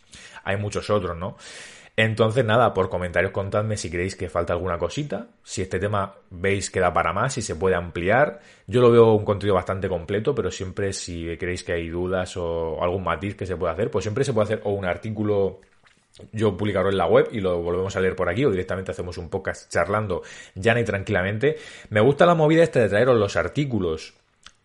hay 0.42 0.56
muchos 0.56 0.90
otros, 0.90 1.16
¿no? 1.16 1.36
Entonces, 1.96 2.44
nada, 2.44 2.74
por 2.74 2.90
comentarios 2.90 3.30
contadme 3.30 3.76
si 3.76 3.88
creéis 3.88 4.16
que 4.16 4.28
falta 4.28 4.52
alguna 4.52 4.78
cosita, 4.78 5.28
si 5.44 5.62
este 5.62 5.78
tema 5.78 6.16
veis 6.30 6.68
que 6.70 6.80
da 6.80 6.92
para 6.92 7.12
más, 7.12 7.34
si 7.34 7.42
se 7.42 7.54
puede 7.54 7.76
ampliar. 7.76 8.40
Yo 8.66 8.80
lo 8.80 8.90
veo 8.90 9.12
un 9.12 9.24
contenido 9.24 9.54
bastante 9.54 9.88
completo, 9.88 10.34
pero 10.34 10.50
siempre 10.50 10.92
si 10.92 11.36
creéis 11.38 11.62
que 11.62 11.72
hay 11.72 11.88
dudas 11.88 12.36
o 12.36 12.82
algún 12.82 13.04
matiz 13.04 13.36
que 13.36 13.46
se 13.46 13.56
puede 13.56 13.72
hacer, 13.72 13.90
pues 13.92 14.02
siempre 14.02 14.24
se 14.24 14.32
puede 14.32 14.44
hacer 14.44 14.60
o 14.64 14.72
un 14.72 14.84
artículo 14.84 15.60
yo 16.32 16.56
publicarlo 16.56 16.90
en 16.90 16.96
la 16.96 17.06
web 17.06 17.28
y 17.32 17.40
lo 17.40 17.60
volvemos 17.60 17.94
a 17.96 18.00
leer 18.00 18.14
por 18.14 18.28
aquí 18.28 18.44
o 18.44 18.50
directamente 18.50 18.92
hacemos 18.92 19.18
un 19.18 19.28
podcast 19.28 19.70
charlando 19.70 20.22
llana 20.54 20.80
y 20.80 20.84
tranquilamente. 20.84 21.56
Me 21.90 22.00
gusta 22.00 22.26
la 22.26 22.34
movida 22.34 22.62
esta 22.62 22.80
de 22.80 22.88
traeros 22.88 23.18
los 23.18 23.36
artículos, 23.36 24.14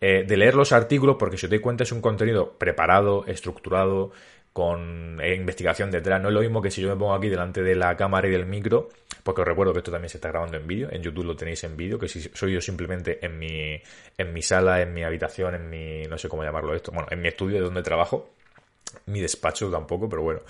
eh, 0.00 0.24
de 0.26 0.36
leer 0.36 0.54
los 0.54 0.72
artículos 0.72 1.16
porque 1.18 1.36
si 1.36 1.46
os 1.46 1.50
doy 1.50 1.58
cuenta 1.58 1.84
es 1.84 1.92
un 1.92 2.00
contenido 2.00 2.52
preparado, 2.52 3.24
estructurado, 3.26 4.12
con 4.52 5.20
eh, 5.20 5.34
investigación 5.34 5.90
detrás. 5.90 6.20
No 6.20 6.28
es 6.28 6.34
lo 6.34 6.40
mismo 6.40 6.60
que 6.60 6.70
si 6.70 6.82
yo 6.82 6.88
me 6.88 6.96
pongo 6.96 7.14
aquí 7.14 7.28
delante 7.28 7.62
de 7.62 7.74
la 7.74 7.96
cámara 7.96 8.28
y 8.28 8.30
del 8.30 8.46
micro, 8.46 8.88
porque 9.22 9.42
os 9.42 9.46
recuerdo 9.46 9.72
que 9.72 9.78
esto 9.78 9.92
también 9.92 10.08
se 10.08 10.18
está 10.18 10.28
grabando 10.28 10.56
en 10.56 10.66
vídeo, 10.66 10.88
en 10.90 11.02
YouTube 11.02 11.24
lo 11.24 11.36
tenéis 11.36 11.62
en 11.64 11.76
vídeo, 11.76 11.98
que 11.98 12.08
si 12.08 12.20
soy 12.20 12.54
yo 12.54 12.60
simplemente 12.60 13.24
en 13.24 13.38
mi, 13.38 13.80
en 14.18 14.32
mi 14.32 14.42
sala, 14.42 14.80
en 14.82 14.92
mi 14.92 15.04
habitación, 15.04 15.54
en 15.54 15.70
mi, 15.70 16.02
no 16.02 16.18
sé 16.18 16.28
cómo 16.28 16.42
llamarlo 16.42 16.74
esto, 16.74 16.90
bueno, 16.92 17.08
en 17.10 17.20
mi 17.20 17.28
estudio 17.28 17.58
de 17.58 17.64
donde 17.64 17.82
trabajo, 17.82 18.30
mi 19.06 19.20
despacho 19.20 19.70
tampoco, 19.70 20.08
pero 20.08 20.22
bueno. 20.22 20.40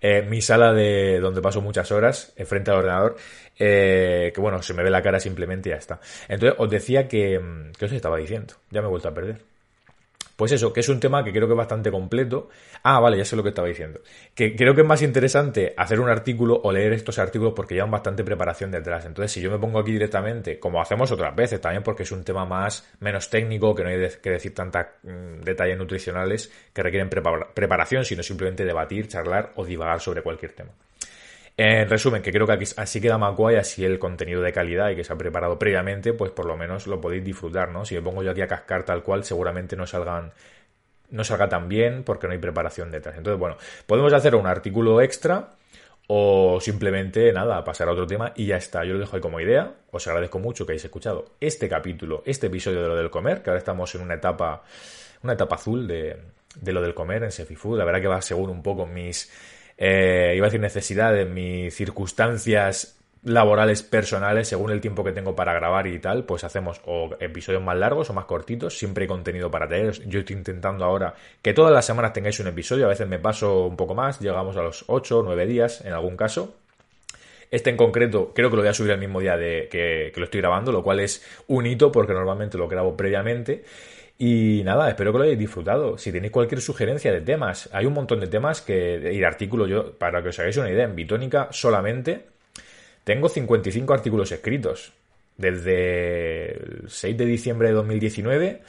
Eh, 0.00 0.22
mi 0.22 0.40
sala 0.40 0.72
de 0.72 1.18
donde 1.20 1.42
paso 1.42 1.60
muchas 1.60 1.90
horas, 1.90 2.32
eh, 2.36 2.44
frente 2.44 2.70
al 2.70 2.78
ordenador, 2.78 3.16
eh, 3.58 4.30
que 4.32 4.40
bueno, 4.40 4.62
se 4.62 4.74
me 4.74 4.82
ve 4.82 4.90
la 4.90 5.02
cara 5.02 5.18
simplemente 5.18 5.68
y 5.68 5.72
ya 5.72 5.78
está. 5.78 6.00
Entonces 6.28 6.58
os 6.58 6.70
decía 6.70 7.08
que, 7.08 7.38
mm, 7.38 7.72
¿qué 7.78 7.86
os 7.86 7.92
estaba 7.92 8.18
diciendo? 8.18 8.54
Ya 8.70 8.80
me 8.80 8.86
he 8.86 8.90
vuelto 8.90 9.08
a 9.08 9.14
perder. 9.14 9.40
Pues 10.38 10.52
eso, 10.52 10.72
que 10.72 10.78
es 10.78 10.88
un 10.88 11.00
tema 11.00 11.24
que 11.24 11.32
creo 11.32 11.48
que 11.48 11.54
es 11.54 11.58
bastante 11.58 11.90
completo. 11.90 12.48
Ah, 12.84 13.00
vale, 13.00 13.18
ya 13.18 13.24
sé 13.24 13.34
lo 13.34 13.42
que 13.42 13.48
estaba 13.48 13.66
diciendo. 13.66 14.02
Que 14.36 14.54
creo 14.54 14.72
que 14.72 14.82
es 14.82 14.86
más 14.86 15.02
interesante 15.02 15.74
hacer 15.76 15.98
un 15.98 16.08
artículo 16.08 16.60
o 16.62 16.70
leer 16.70 16.92
estos 16.92 17.18
artículos 17.18 17.54
porque 17.56 17.74
llevan 17.74 17.90
bastante 17.90 18.22
preparación 18.22 18.70
detrás. 18.70 19.04
Entonces, 19.04 19.32
si 19.32 19.40
yo 19.40 19.50
me 19.50 19.58
pongo 19.58 19.80
aquí 19.80 19.90
directamente, 19.90 20.60
como 20.60 20.80
hacemos 20.80 21.10
otras 21.10 21.34
veces 21.34 21.60
también, 21.60 21.82
porque 21.82 22.04
es 22.04 22.12
un 22.12 22.22
tema 22.22 22.46
más, 22.46 22.88
menos 23.00 23.28
técnico, 23.28 23.74
que 23.74 23.82
no 23.82 23.88
hay 23.88 24.08
que 24.22 24.30
decir 24.30 24.54
tantos 24.54 24.86
mm, 25.02 25.40
detalles 25.40 25.76
nutricionales 25.76 26.52
que 26.72 26.84
requieren 26.84 27.10
preparación, 27.10 28.04
sino 28.04 28.22
simplemente 28.22 28.64
debatir, 28.64 29.08
charlar 29.08 29.54
o 29.56 29.64
divagar 29.64 30.00
sobre 30.00 30.22
cualquier 30.22 30.52
tema. 30.52 30.70
En 31.60 31.90
resumen, 31.90 32.22
que 32.22 32.30
creo 32.30 32.46
que 32.46 32.52
aquí 32.52 32.64
así 32.76 33.00
queda 33.00 33.18
más 33.18 33.34
guay, 33.34 33.56
así 33.56 33.84
el 33.84 33.98
contenido 33.98 34.40
de 34.40 34.52
calidad 34.52 34.90
y 34.90 34.96
que 34.96 35.02
se 35.02 35.12
ha 35.12 35.18
preparado 35.18 35.58
previamente, 35.58 36.12
pues 36.12 36.30
por 36.30 36.46
lo 36.46 36.56
menos 36.56 36.86
lo 36.86 37.00
podéis 37.00 37.24
disfrutar, 37.24 37.70
¿no? 37.70 37.84
Si 37.84 37.96
me 37.96 38.00
pongo 38.00 38.22
yo 38.22 38.30
aquí 38.30 38.42
a 38.42 38.46
cascar 38.46 38.84
tal 38.84 39.02
cual, 39.02 39.24
seguramente 39.24 39.74
no 39.74 39.84
salgan 39.84 40.32
no 41.10 41.24
salga 41.24 41.48
tan 41.48 41.68
bien 41.68 42.04
porque 42.04 42.28
no 42.28 42.32
hay 42.34 42.38
preparación 42.38 42.92
detrás. 42.92 43.16
Entonces, 43.16 43.40
bueno, 43.40 43.56
podemos 43.86 44.12
hacer 44.12 44.36
un 44.36 44.46
artículo 44.46 45.00
extra 45.00 45.56
o 46.06 46.60
simplemente, 46.60 47.32
nada, 47.32 47.64
pasar 47.64 47.88
a 47.88 47.92
otro 47.92 48.06
tema 48.06 48.32
y 48.36 48.46
ya 48.46 48.56
está. 48.56 48.84
Yo 48.84 48.92
lo 48.92 49.00
dejo 49.00 49.16
ahí 49.16 49.22
como 49.22 49.40
idea. 49.40 49.74
Os 49.90 50.06
agradezco 50.06 50.38
mucho 50.38 50.64
que 50.64 50.72
hayáis 50.72 50.84
escuchado 50.84 51.24
este 51.40 51.68
capítulo, 51.68 52.22
este 52.24 52.46
episodio 52.46 52.82
de 52.82 52.88
lo 52.88 52.94
del 52.94 53.10
comer, 53.10 53.42
que 53.42 53.50
ahora 53.50 53.58
estamos 53.58 53.92
en 53.96 54.02
una 54.02 54.14
etapa, 54.14 54.62
una 55.24 55.32
etapa 55.32 55.56
azul 55.56 55.88
de, 55.88 56.18
de 56.54 56.72
lo 56.72 56.80
del 56.82 56.94
comer 56.94 57.24
en 57.24 57.32
Sefifood. 57.32 57.78
La 57.78 57.84
verdad 57.84 58.00
que 58.00 58.08
va 58.08 58.22
según 58.22 58.48
un 58.48 58.62
poco 58.62 58.86
mis 58.86 59.28
eh, 59.78 60.34
iba 60.36 60.46
a 60.46 60.48
decir 60.48 60.60
necesidades, 60.60 61.28
mis 61.28 61.72
circunstancias 61.74 62.98
laborales 63.24 63.82
personales, 63.82 64.48
según 64.48 64.70
el 64.70 64.80
tiempo 64.80 65.04
que 65.04 65.12
tengo 65.12 65.34
para 65.34 65.52
grabar 65.52 65.86
y 65.86 65.98
tal, 65.98 66.24
pues 66.24 66.44
hacemos 66.44 66.80
o 66.84 67.10
episodios 67.20 67.62
más 67.62 67.76
largos 67.76 68.10
o 68.10 68.14
más 68.14 68.24
cortitos, 68.24 68.76
siempre 68.76 69.04
hay 69.04 69.08
contenido 69.08 69.50
para 69.50 69.68
tener. 69.68 69.92
Yo 70.08 70.20
estoy 70.20 70.36
intentando 70.36 70.84
ahora 70.84 71.14
que 71.42 71.52
todas 71.54 71.72
las 71.72 71.86
semanas 71.86 72.12
tengáis 72.12 72.40
un 72.40 72.48
episodio, 72.48 72.86
a 72.86 72.88
veces 72.88 73.08
me 73.08 73.18
paso 73.18 73.66
un 73.66 73.76
poco 73.76 73.94
más, 73.94 74.20
llegamos 74.20 74.56
a 74.56 74.62
los 74.62 74.84
8 74.88 75.18
o 75.18 75.22
9 75.22 75.46
días 75.46 75.84
en 75.84 75.92
algún 75.92 76.16
caso. 76.16 76.56
Este 77.50 77.70
en 77.70 77.76
concreto 77.76 78.32
creo 78.34 78.50
que 78.50 78.56
lo 78.56 78.62
voy 78.62 78.68
a 78.68 78.74
subir 78.74 78.90
el 78.90 78.98
mismo 78.98 79.20
día 79.20 79.36
de 79.36 79.68
que, 79.70 80.10
que 80.12 80.20
lo 80.20 80.24
estoy 80.24 80.40
grabando, 80.40 80.70
lo 80.70 80.82
cual 80.82 81.00
es 81.00 81.24
un 81.46 81.66
hito 81.66 81.90
porque 81.90 82.12
normalmente 82.12 82.58
lo 82.58 82.68
grabo 82.68 82.96
previamente. 82.96 83.64
Y 84.20 84.62
nada, 84.64 84.88
espero 84.88 85.12
que 85.12 85.18
lo 85.18 85.24
hayáis 85.24 85.38
disfrutado. 85.38 85.96
Si 85.96 86.10
tenéis 86.10 86.32
cualquier 86.32 86.60
sugerencia 86.60 87.12
de 87.12 87.20
temas, 87.20 87.68
hay 87.72 87.86
un 87.86 87.94
montón 87.94 88.18
de 88.18 88.26
temas 88.26 88.60
que, 88.60 88.96
y 89.12 89.18
de 89.18 89.26
artículos, 89.26 89.68
yo, 89.70 89.92
para 89.92 90.20
que 90.22 90.30
os 90.30 90.38
hagáis 90.40 90.56
una 90.56 90.70
idea, 90.70 90.84
en 90.84 90.96
Bitónica 90.96 91.48
solamente 91.52 92.26
tengo 93.04 93.28
55 93.28 93.94
artículos 93.94 94.32
escritos. 94.32 94.92
Desde 95.36 96.52
el 96.52 96.84
6 96.88 97.16
de 97.16 97.24
diciembre 97.24 97.68
de 97.68 97.74
2019 97.74 98.62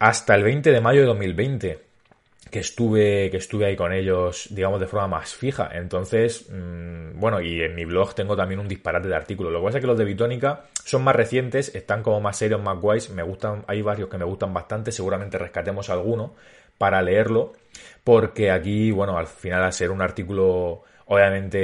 hasta 0.00 0.34
el 0.34 0.42
20 0.42 0.72
de 0.72 0.80
mayo 0.80 1.00
de 1.02 1.06
2020 1.06 1.78
que 2.54 2.60
estuve, 2.60 3.32
que 3.32 3.38
estuve 3.38 3.66
ahí 3.66 3.74
con 3.74 3.92
ellos, 3.92 4.46
digamos, 4.48 4.78
de 4.78 4.86
forma 4.86 5.08
más 5.08 5.34
fija. 5.34 5.70
Entonces, 5.72 6.48
mm, 6.48 7.18
bueno, 7.18 7.40
y 7.40 7.60
en 7.60 7.74
mi 7.74 7.84
blog 7.84 8.14
tengo 8.14 8.36
también 8.36 8.60
un 8.60 8.68
disparate 8.68 9.08
de 9.08 9.16
artículos. 9.16 9.52
Lo 9.52 9.58
que 9.58 9.64
pasa 9.64 9.78
es 9.78 9.82
que 9.82 9.88
los 9.88 9.98
de 9.98 10.04
Bitónica 10.04 10.66
son 10.84 11.02
más 11.02 11.16
recientes, 11.16 11.74
están 11.74 12.04
como 12.04 12.20
más 12.20 12.36
serios, 12.36 12.62
más 12.62 12.78
guays. 12.80 13.10
Me 13.10 13.24
gustan, 13.24 13.64
hay 13.66 13.82
varios 13.82 14.08
que 14.08 14.18
me 14.18 14.24
gustan 14.24 14.54
bastante. 14.54 14.92
Seguramente 14.92 15.36
rescatemos 15.36 15.90
alguno 15.90 16.36
para 16.78 17.02
leerlo. 17.02 17.54
Porque 18.04 18.52
aquí, 18.52 18.92
bueno, 18.92 19.18
al 19.18 19.26
final, 19.26 19.64
al 19.64 19.72
ser 19.72 19.90
un 19.90 20.00
artículo 20.00 20.84
obviamente 21.06 21.58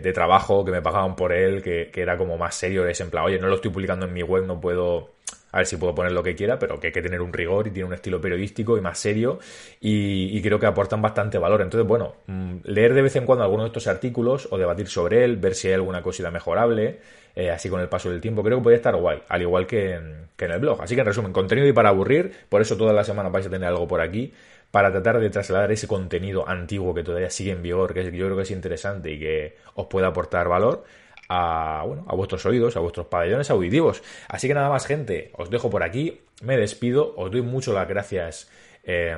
de 0.00 0.12
trabajo, 0.12 0.64
que 0.64 0.72
me 0.72 0.82
pagaban 0.82 1.14
por 1.14 1.32
él, 1.32 1.62
que, 1.62 1.88
que 1.92 2.02
era 2.02 2.16
como 2.18 2.36
más 2.36 2.56
serio, 2.56 2.84
es 2.88 3.00
en 3.00 3.10
plan, 3.10 3.26
oye, 3.26 3.38
no 3.38 3.46
lo 3.46 3.54
estoy 3.54 3.70
publicando 3.70 4.06
en 4.06 4.12
mi 4.12 4.24
web, 4.24 4.44
no 4.44 4.60
puedo 4.60 5.11
a 5.52 5.58
ver 5.58 5.66
si 5.66 5.76
puedo 5.76 5.94
poner 5.94 6.12
lo 6.12 6.22
que 6.22 6.34
quiera, 6.34 6.58
pero 6.58 6.80
que 6.80 6.88
hay 6.88 6.92
que 6.92 7.02
tener 7.02 7.20
un 7.20 7.32
rigor 7.32 7.68
y 7.68 7.70
tiene 7.70 7.86
un 7.86 7.94
estilo 7.94 8.20
periodístico 8.20 8.78
y 8.78 8.80
más 8.80 8.98
serio 8.98 9.38
y, 9.80 10.40
creo 10.42 10.58
que 10.58 10.66
aportan 10.66 11.00
bastante 11.00 11.38
valor. 11.38 11.60
Entonces, 11.60 11.86
bueno, 11.86 12.16
mm, 12.26 12.56
leer 12.64 12.94
de 12.94 13.02
vez 13.02 13.14
en 13.16 13.26
cuando 13.26 13.44
algunos 13.44 13.64
de 13.64 13.68
estos 13.68 13.86
artículos 13.86 14.48
o 14.50 14.58
debatir 14.58 14.88
sobre 14.88 15.24
él, 15.24 15.36
ver 15.36 15.54
si 15.54 15.68
hay 15.68 15.74
alguna 15.74 16.02
cosita 16.02 16.30
mejorable, 16.30 16.98
eh, 17.36 17.50
así 17.50 17.68
con 17.68 17.80
el 17.80 17.88
paso 17.88 18.10
del 18.10 18.20
tiempo, 18.20 18.42
creo 18.42 18.58
que 18.58 18.64
puede 18.64 18.76
estar 18.76 18.96
guay, 18.96 19.22
al 19.28 19.42
igual 19.42 19.66
que 19.66 19.94
en, 19.94 20.28
que 20.36 20.46
en 20.46 20.52
el 20.52 20.58
blog. 20.58 20.82
Así 20.82 20.94
que 20.94 21.02
en 21.02 21.06
resumen, 21.06 21.32
contenido 21.32 21.68
y 21.68 21.72
para 21.72 21.90
aburrir, 21.90 22.32
por 22.48 22.60
eso 22.60 22.76
todas 22.76 22.94
las 22.94 23.06
semanas 23.06 23.30
vais 23.30 23.46
a 23.46 23.50
tener 23.50 23.68
algo 23.68 23.86
por 23.86 24.00
aquí 24.00 24.32
para 24.70 24.90
tratar 24.90 25.20
de 25.20 25.28
trasladar 25.28 25.70
ese 25.70 25.86
contenido 25.86 26.48
antiguo 26.48 26.94
que 26.94 27.04
todavía 27.04 27.30
sigue 27.30 27.52
en 27.52 27.62
vigor, 27.62 27.92
que 27.92 28.04
yo 28.04 28.24
creo 28.24 28.36
que 28.36 28.42
es 28.42 28.50
interesante 28.50 29.12
y 29.12 29.18
que 29.18 29.56
os 29.74 29.86
puede 29.86 30.06
aportar 30.06 30.48
valor 30.48 30.84
a, 31.32 31.84
bueno, 31.84 32.04
a 32.08 32.14
vuestros 32.14 32.44
oídos, 32.44 32.76
a 32.76 32.80
vuestros 32.80 33.06
pabellones 33.06 33.50
auditivos. 33.50 34.02
Así 34.28 34.48
que 34.48 34.54
nada 34.54 34.68
más, 34.68 34.86
gente, 34.86 35.32
os 35.36 35.48
dejo 35.50 35.70
por 35.70 35.82
aquí, 35.82 36.20
me 36.42 36.56
despido, 36.56 37.14
os 37.16 37.30
doy 37.30 37.42
mucho 37.42 37.72
las 37.72 37.88
gracias. 37.88 38.50
Eh, 38.84 39.16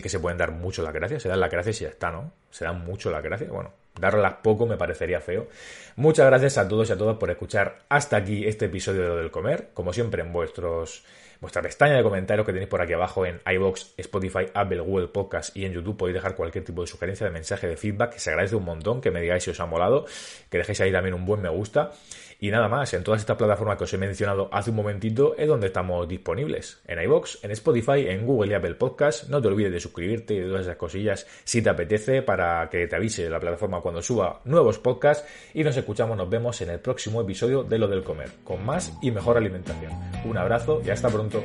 que 0.00 0.08
se 0.08 0.20
pueden 0.20 0.38
dar 0.38 0.52
mucho 0.52 0.82
las 0.82 0.92
gracias, 0.92 1.22
se 1.22 1.28
dan 1.28 1.40
las 1.40 1.50
gracias 1.50 1.80
y 1.80 1.84
ya 1.84 1.90
está, 1.90 2.12
¿no? 2.12 2.32
Se 2.50 2.64
dan 2.64 2.84
mucho 2.84 3.10
las 3.10 3.24
gracias, 3.24 3.50
bueno, 3.50 3.72
darlas 3.98 4.34
poco 4.34 4.64
me 4.66 4.76
parecería 4.76 5.20
feo. 5.20 5.48
Muchas 5.96 6.26
gracias 6.26 6.58
a 6.58 6.68
todos 6.68 6.88
y 6.88 6.92
a 6.92 6.96
todas 6.96 7.16
por 7.16 7.28
escuchar 7.28 7.80
hasta 7.88 8.16
aquí 8.16 8.46
este 8.46 8.66
episodio 8.66 9.02
de 9.02 9.08
lo 9.08 9.16
del 9.16 9.32
comer, 9.32 9.70
como 9.74 9.92
siempre 9.92 10.22
en 10.22 10.32
vuestros 10.32 11.02
vuestra 11.40 11.62
pestaña 11.62 11.96
de 11.96 12.02
comentarios 12.02 12.46
que 12.46 12.52
tenéis 12.52 12.68
por 12.68 12.82
aquí 12.82 12.92
abajo 12.92 13.24
en 13.24 13.40
iBox, 13.46 13.94
Spotify, 13.96 14.46
Apple, 14.52 14.80
Google 14.80 15.08
Podcast 15.08 15.56
y 15.56 15.64
en 15.64 15.72
YouTube 15.72 15.96
podéis 15.96 16.14
dejar 16.14 16.34
cualquier 16.34 16.64
tipo 16.64 16.82
de 16.82 16.86
sugerencia, 16.86 17.26
de 17.26 17.32
mensaje, 17.32 17.66
de 17.66 17.76
feedback, 17.76 18.12
que 18.14 18.18
se 18.18 18.30
agradece 18.30 18.56
un 18.56 18.64
montón, 18.64 19.00
que 19.00 19.10
me 19.10 19.20
digáis 19.20 19.44
si 19.44 19.50
os 19.50 19.60
ha 19.60 19.66
molado, 19.66 20.04
que 20.50 20.58
dejéis 20.58 20.80
ahí 20.82 20.92
también 20.92 21.14
un 21.14 21.24
buen 21.24 21.40
me 21.40 21.48
gusta. 21.48 21.92
Y 22.40 22.50
nada 22.50 22.68
más, 22.68 22.92
en 22.94 23.04
todas 23.04 23.20
estas 23.20 23.36
plataformas 23.36 23.76
que 23.76 23.84
os 23.84 23.92
he 23.92 23.98
mencionado 23.98 24.48
hace 24.50 24.70
un 24.70 24.76
momentito 24.76 25.34
es 25.36 25.46
donde 25.46 25.66
estamos 25.66 26.08
disponibles. 26.08 26.80
En 26.86 27.00
iBox, 27.02 27.44
en 27.44 27.50
Spotify, 27.50 28.08
en 28.08 28.26
Google 28.26 28.52
y 28.52 28.54
Apple 28.54 28.74
Podcast. 28.76 29.28
No 29.28 29.42
te 29.42 29.48
olvides 29.48 29.72
de 29.72 29.80
suscribirte 29.80 30.34
y 30.34 30.40
de 30.40 30.46
todas 30.46 30.62
esas 30.62 30.76
cosillas 30.76 31.26
si 31.44 31.60
te 31.60 31.68
apetece 31.68 32.22
para 32.22 32.68
que 32.70 32.86
te 32.86 32.96
avise 32.96 33.28
la 33.28 33.38
plataforma 33.38 33.82
cuando 33.82 34.00
suba 34.00 34.40
nuevos 34.44 34.78
podcasts. 34.78 35.28
Y 35.52 35.62
nos 35.62 35.76
escuchamos, 35.76 36.16
nos 36.16 36.30
vemos 36.30 36.60
en 36.62 36.70
el 36.70 36.80
próximo 36.80 37.20
episodio 37.20 37.62
de 37.62 37.78
Lo 37.78 37.88
del 37.88 38.02
Comer, 38.02 38.30
con 38.42 38.64
más 38.64 38.92
y 39.02 39.10
mejor 39.10 39.36
alimentación. 39.36 39.92
Un 40.24 40.38
abrazo 40.38 40.80
y 40.84 40.90
hasta 40.90 41.08
pronto. 41.10 41.42